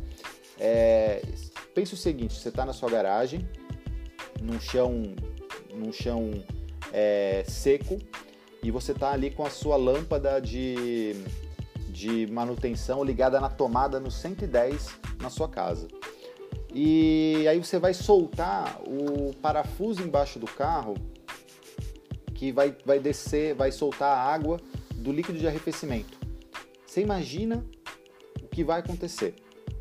[0.59, 1.23] É,
[1.75, 3.47] pense o seguinte: você está na sua garagem,
[4.41, 5.03] num chão,
[5.75, 6.31] num chão
[6.93, 7.99] é, seco,
[8.63, 11.17] e você está ali com a sua lâmpada de,
[11.89, 14.89] de manutenção ligada na tomada no 110
[15.21, 15.89] na sua casa.
[16.75, 20.95] E aí você vai soltar o parafuso embaixo do carro
[22.35, 24.59] que vai, vai descer, vai soltar a água
[24.95, 26.22] do líquido de arrefecimento.
[26.93, 27.64] Você imagina
[28.43, 29.34] o que vai acontecer.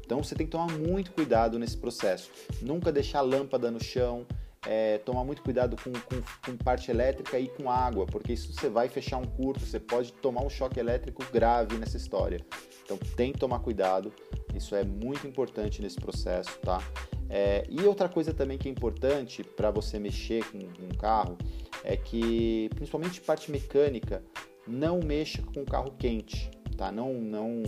[0.05, 2.32] Então você tem que tomar muito cuidado nesse processo.
[2.62, 4.26] Nunca deixar a lâmpada no chão,
[4.66, 8.70] é, tomar muito cuidado com, com, com, parte elétrica e com água, porque isso você
[8.70, 12.39] vai fechar um curto, você pode tomar um choque elétrico grave nessa história.
[12.86, 14.14] Então tem que tomar cuidado,
[14.55, 16.82] isso é muito importante nesse processo, tá?
[17.30, 21.38] É, e outra coisa também que é importante para você mexer com um carro
[21.84, 24.24] é que, principalmente parte mecânica,
[24.66, 26.49] não mexa com o carro quente,
[26.82, 26.92] tá?
[26.92, 27.62] Não, não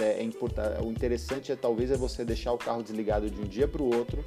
[0.00, 0.82] é, é.
[0.82, 3.94] O interessante é talvez é você deixar o carro desligado de um dia para o
[3.94, 4.24] outro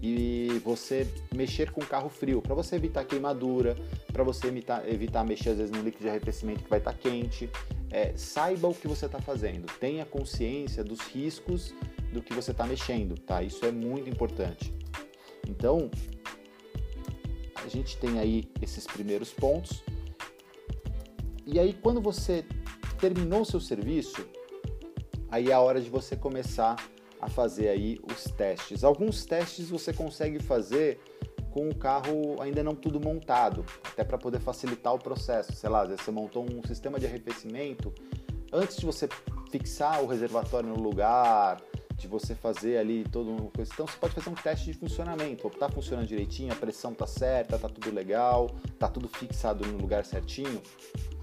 [0.00, 3.74] e você mexer com o carro frio, para você evitar queimadura,
[4.12, 6.98] para você evitar, evitar mexer às vezes no líquido de arrefecimento que vai estar tá
[6.98, 7.50] quente.
[7.90, 11.74] É, saiba o que você está fazendo, tenha consciência dos riscos
[12.12, 13.42] do que você está mexendo, tá?
[13.42, 14.72] Isso é muito importante.
[15.48, 15.90] Então,
[17.56, 19.82] a gente tem aí esses primeiros pontos.
[21.46, 22.44] E aí, quando você
[22.98, 24.26] terminou seu serviço,
[25.30, 26.76] aí é a hora de você começar
[27.20, 28.84] a fazer aí os testes.
[28.84, 31.00] Alguns testes você consegue fazer
[31.50, 35.52] com o carro ainda não tudo montado, até para poder facilitar o processo.
[35.52, 37.92] Sei lá, você montou um sistema de arrefecimento,
[38.52, 39.08] antes de você
[39.50, 41.62] fixar o reservatório no lugar,
[41.96, 43.70] de você fazer ali todo uma coisa.
[43.72, 45.46] Então você pode fazer um teste de funcionamento.
[45.46, 50.04] Está funcionando direitinho, a pressão está certa, está tudo legal, está tudo fixado no lugar
[50.04, 50.60] certinho,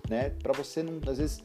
[0.09, 0.29] né?
[0.41, 1.43] Para você não, às vezes,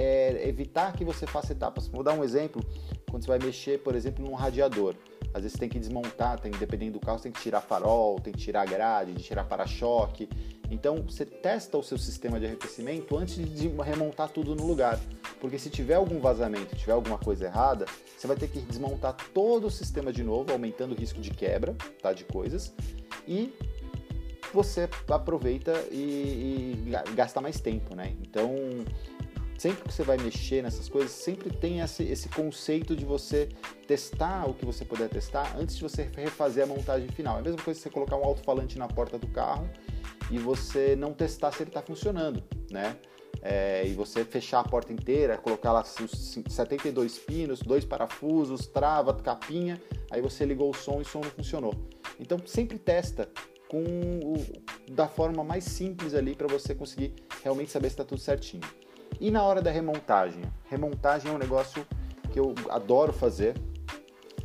[0.00, 1.88] é, evitar que você faça etapas.
[1.88, 2.64] Vou dar um exemplo.
[3.10, 4.94] Quando você vai mexer, por exemplo, num radiador,
[5.34, 8.38] às vezes tem que desmontar, tem, dependendo do carro, tem que tirar farol, tem que
[8.38, 10.28] tirar grade, de tirar para-choque.
[10.70, 14.98] Então você testa o seu sistema de arrefecimento antes de remontar tudo no lugar.
[15.40, 17.86] Porque se tiver algum vazamento, tiver alguma coisa errada,
[18.16, 21.76] você vai ter que desmontar todo o sistema de novo, aumentando o risco de quebra
[22.00, 22.72] tá, de coisas.
[23.26, 23.52] E
[24.52, 28.14] você aproveita e, e gasta mais tempo, né?
[28.22, 28.54] Então,
[29.62, 33.48] sempre que você vai mexer nessas coisas, sempre tem esse, esse conceito de você
[33.86, 37.36] testar o que você puder testar antes de você refazer a montagem final.
[37.36, 39.70] É a mesma coisa que você colocar um alto-falante na porta do carro
[40.32, 42.42] e você não testar se ele está funcionando,
[42.72, 42.96] né?
[43.40, 49.14] É, e você fechar a porta inteira, colocar lá os 72 pinos, dois parafusos, trava,
[49.14, 51.74] capinha, aí você ligou o som e o som não funcionou.
[52.18, 53.28] Então sempre testa
[53.68, 54.34] com o,
[54.90, 58.81] da forma mais simples ali para você conseguir realmente saber se está tudo certinho.
[59.20, 60.42] E na hora da remontagem?
[60.68, 61.86] Remontagem é um negócio
[62.32, 63.54] que eu adoro fazer,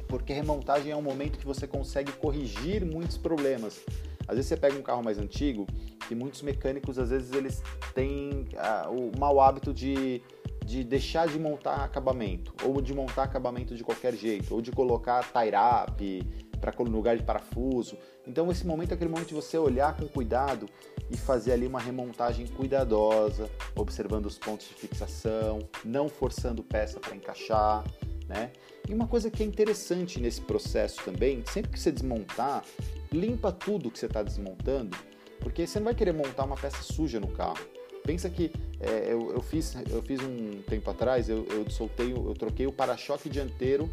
[0.07, 3.81] porque remontagem é um momento que você consegue corrigir muitos problemas.
[4.27, 5.65] Às vezes você pega um carro mais antigo
[6.11, 7.63] e muitos mecânicos, às vezes, eles
[7.93, 10.21] têm ah, o mau hábito de,
[10.65, 15.23] de deixar de montar acabamento, ou de montar acabamento de qualquer jeito, ou de colocar
[15.31, 17.97] tie-up para lugar de parafuso.
[18.25, 20.67] Então esse momento é aquele momento de você olhar com cuidado
[21.09, 27.15] e fazer ali uma remontagem cuidadosa, observando os pontos de fixação, não forçando peça para
[27.15, 27.83] encaixar,
[28.27, 28.51] né?
[28.87, 32.63] E uma coisa que é interessante nesse processo também, sempre que você desmontar,
[33.11, 34.97] limpa tudo que você está desmontando,
[35.39, 37.65] porque você não vai querer montar uma peça suja no carro.
[38.03, 42.33] Pensa que é, eu, eu, fiz, eu fiz um tempo atrás, eu, eu soltei, eu
[42.33, 43.89] troquei o para-choque dianteiro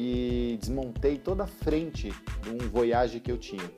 [0.00, 3.68] e desmontei toda a frente de um Voyage que eu tinha.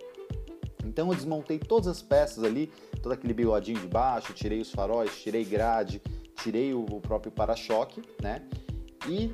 [0.84, 2.70] Então eu desmontei todas as peças ali,
[3.02, 6.02] todo aquele bigodinho de baixo, tirei os faróis, tirei grade,
[6.42, 8.42] tirei o próprio para-choque, né?
[9.08, 9.30] E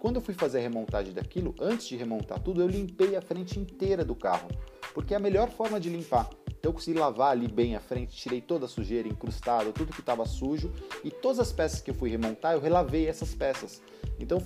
[0.00, 3.60] quando eu fui fazer a remontagem daquilo, antes de remontar tudo, eu limpei a frente
[3.60, 4.48] inteira do carro,
[4.92, 6.28] porque é a melhor forma de limpar.
[6.58, 10.00] Então eu consegui lavar ali bem a frente, tirei toda a sujeira, incrustada, tudo que
[10.00, 10.72] estava sujo
[11.04, 13.80] e todas as peças que eu fui remontar, eu relavei essas peças.
[14.18, 14.42] Então,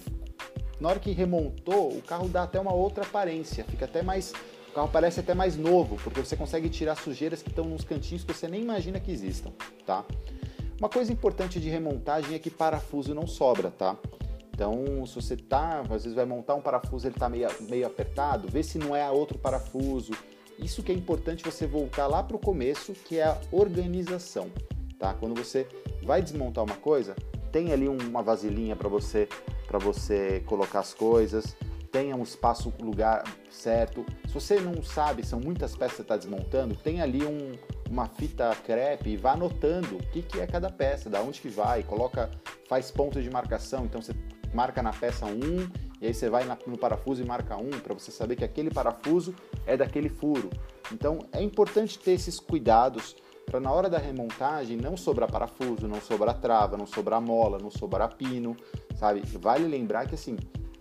[0.81, 4.33] na hora que remontou, o carro dá até uma outra aparência, fica até mais
[4.70, 8.22] o carro parece até mais novo, porque você consegue tirar sujeiras que estão nos cantinhos
[8.22, 9.51] que você nem imagina que existam,
[9.85, 10.05] tá?
[10.78, 13.97] Uma coisa importante de remontagem é que parafuso não sobra, tá?
[14.55, 18.47] Então, se você tá, às vezes vai montar um parafuso, ele tá meio, meio apertado,
[18.47, 20.12] vê se não é outro parafuso.
[20.57, 24.51] Isso que é importante você voltar lá para o começo, que é a organização,
[24.99, 25.14] tá?
[25.14, 25.66] Quando você
[26.05, 27.16] vai desmontar uma coisa,
[27.51, 29.28] tem ali uma vasilhinha para você
[29.71, 31.57] para você colocar as coisas,
[31.93, 34.05] tenha um espaço, um lugar certo.
[34.27, 37.53] Se você não sabe, são muitas peças que está desmontando, tem ali um,
[37.89, 41.49] uma fita crepe e vá anotando o que, que é cada peça, da onde que
[41.49, 42.29] vai, coloca,
[42.68, 44.12] faz pontos de marcação, então você
[44.53, 45.31] marca na peça 1
[46.01, 49.33] e aí você vai no parafuso e marca 1 para você saber que aquele parafuso
[49.64, 50.51] é daquele furo.
[50.91, 53.14] Então é importante ter esses cuidados
[53.51, 57.71] para na hora da remontagem não sobrar parafuso, não sobrar trava, não sobrar mola, não
[57.71, 58.57] sobrar pino,
[58.95, 59.23] sabe?
[59.41, 60.37] Vale lembrar que assim,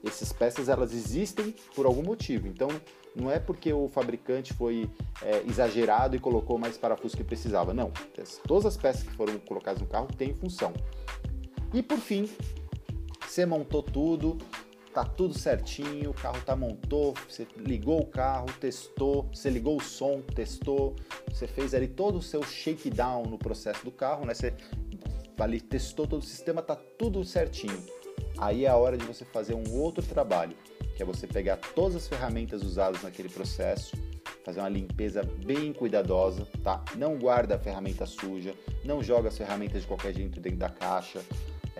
[0.06, 2.48] essas peças elas existem por algum motivo.
[2.48, 2.70] Então,
[3.16, 4.88] não é porque o fabricante foi
[5.24, 7.74] é, exagerado e colocou mais parafuso que precisava.
[7.74, 7.92] Não.
[8.48, 10.72] Todas as peças que foram colocadas no carro têm função.
[11.74, 12.30] E por fim,
[13.28, 14.38] você montou tudo,
[15.04, 19.82] tá tudo certinho, o carro tá montou, você ligou o carro, testou, você ligou o
[19.82, 20.96] som, testou,
[21.32, 24.34] você fez ali todo o seu shakedown no processo do carro, né?
[24.34, 24.54] Você
[25.40, 27.82] ali testou todo o sistema, tá tudo certinho
[28.40, 30.56] aí é a hora de você fazer um outro trabalho,
[30.96, 33.96] que é você pegar todas as ferramentas usadas naquele processo,
[34.44, 36.84] fazer uma limpeza bem cuidadosa, tá?
[36.96, 41.22] Não guarda a ferramenta suja, não joga as ferramentas de qualquer jeito dentro da caixa,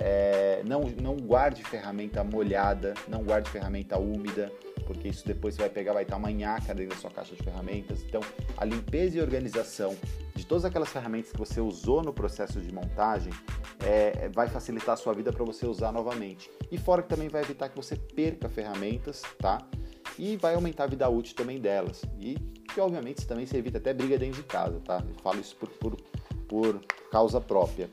[0.02, 4.50] é, não, não guarde ferramenta molhada, não guarde ferramenta úmida,
[4.88, 7.44] porque isso depois você vai pegar, vai estar uma nhaca dentro da sua caixa de
[7.44, 8.02] ferramentas.
[8.04, 8.22] Então,
[8.58, 9.96] a limpeza e organização
[10.34, 13.34] de todas aquelas ferramentas que você usou no processo de montagem
[13.86, 16.50] é, vai facilitar a sua vida para você usar novamente.
[16.72, 19.60] E fora que também vai evitar que você perca ferramentas, tá?
[20.18, 22.04] E vai aumentar a vida útil também delas.
[22.18, 22.36] E
[22.74, 25.04] que, obviamente, também você evita até briga dentro de casa, tá?
[25.06, 25.98] Eu falo isso por, por,
[26.48, 26.80] por
[27.12, 27.90] causa própria.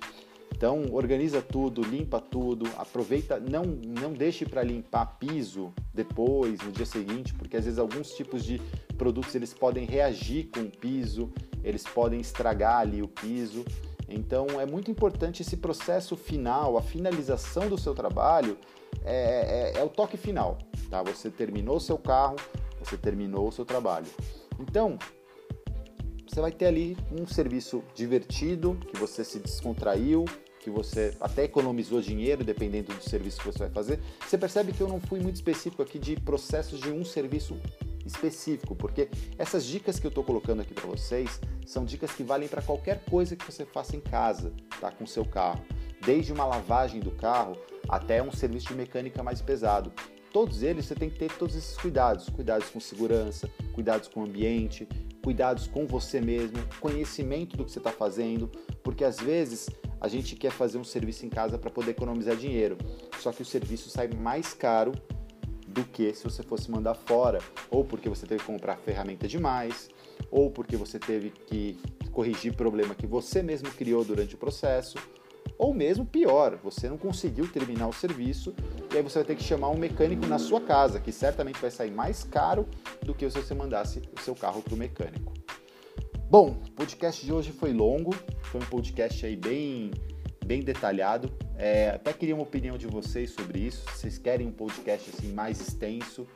[0.56, 6.86] Então, organiza tudo, limpa tudo, aproveita, não, não deixe para limpar piso depois, no dia
[6.86, 8.58] seguinte, porque às vezes alguns tipos de
[8.96, 11.30] produtos eles podem reagir com o piso,
[11.62, 13.66] eles podem estragar ali o piso.
[14.08, 18.56] Então, é muito importante esse processo final, a finalização do seu trabalho,
[19.04, 20.56] é, é, é o toque final,
[20.88, 21.02] tá?
[21.02, 22.36] Você terminou o seu carro,
[22.80, 24.06] você terminou o seu trabalho.
[24.58, 24.98] Então,
[26.26, 30.24] você vai ter ali um serviço divertido, que você se descontraiu,
[30.66, 34.00] que você até economizou dinheiro, dependendo do serviço que você vai fazer.
[34.26, 37.56] Você percebe que eu não fui muito específico aqui de processos de um serviço
[38.04, 39.08] específico, porque
[39.38, 43.04] essas dicas que eu estou colocando aqui para vocês são dicas que valem para qualquer
[43.04, 45.64] coisa que você faça em casa, tá, com seu carro,
[46.04, 47.56] desde uma lavagem do carro
[47.88, 49.92] até um serviço de mecânica mais pesado.
[50.32, 54.24] Todos eles você tem que ter todos esses cuidados, cuidados com segurança, cuidados com o
[54.24, 54.88] ambiente,
[55.22, 58.50] cuidados com você mesmo, conhecimento do que você está fazendo,
[58.82, 59.68] porque às vezes
[60.00, 62.76] a gente quer fazer um serviço em casa para poder economizar dinheiro,
[63.20, 64.92] só que o serviço sai mais caro
[65.66, 67.38] do que se você fosse mandar fora,
[67.70, 69.88] ou porque você teve que comprar ferramenta demais,
[70.30, 71.78] ou porque você teve que
[72.12, 74.96] corrigir problema que você mesmo criou durante o processo,
[75.58, 78.54] ou mesmo pior, você não conseguiu terminar o serviço
[78.92, 81.70] e aí você vai ter que chamar um mecânico na sua casa, que certamente vai
[81.70, 82.66] sair mais caro
[83.02, 85.32] do que se você mandasse o seu carro para o mecânico.
[86.28, 88.12] Bom, o podcast de hoje foi longo,
[88.42, 89.92] foi um podcast aí bem,
[90.44, 91.32] bem detalhado.
[91.56, 93.84] É, até queria uma opinião de vocês sobre isso.
[93.94, 96.26] Vocês querem um podcast assim mais extenso,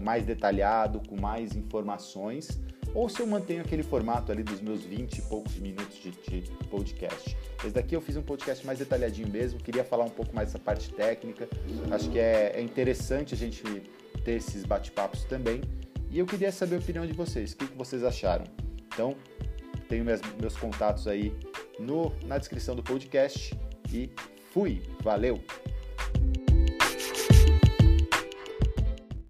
[0.00, 2.60] mais detalhado, com mais informações,
[2.92, 6.50] ou se eu mantenho aquele formato ali dos meus 20 e poucos minutos de, de
[6.68, 7.36] podcast.
[7.60, 10.58] Esse daqui eu fiz um podcast mais detalhadinho mesmo, queria falar um pouco mais dessa
[10.58, 11.48] parte técnica.
[11.92, 13.62] Acho que é, é interessante a gente
[14.24, 15.60] ter esses bate-papos também.
[16.10, 18.65] E eu queria saber a opinião de vocês, o que, que vocês acharam.
[18.96, 19.14] Então,
[19.90, 20.02] tenho
[20.40, 21.30] meus contatos aí
[21.78, 23.54] no, na descrição do podcast
[23.92, 24.10] e
[24.54, 24.80] fui!
[25.02, 25.38] Valeu!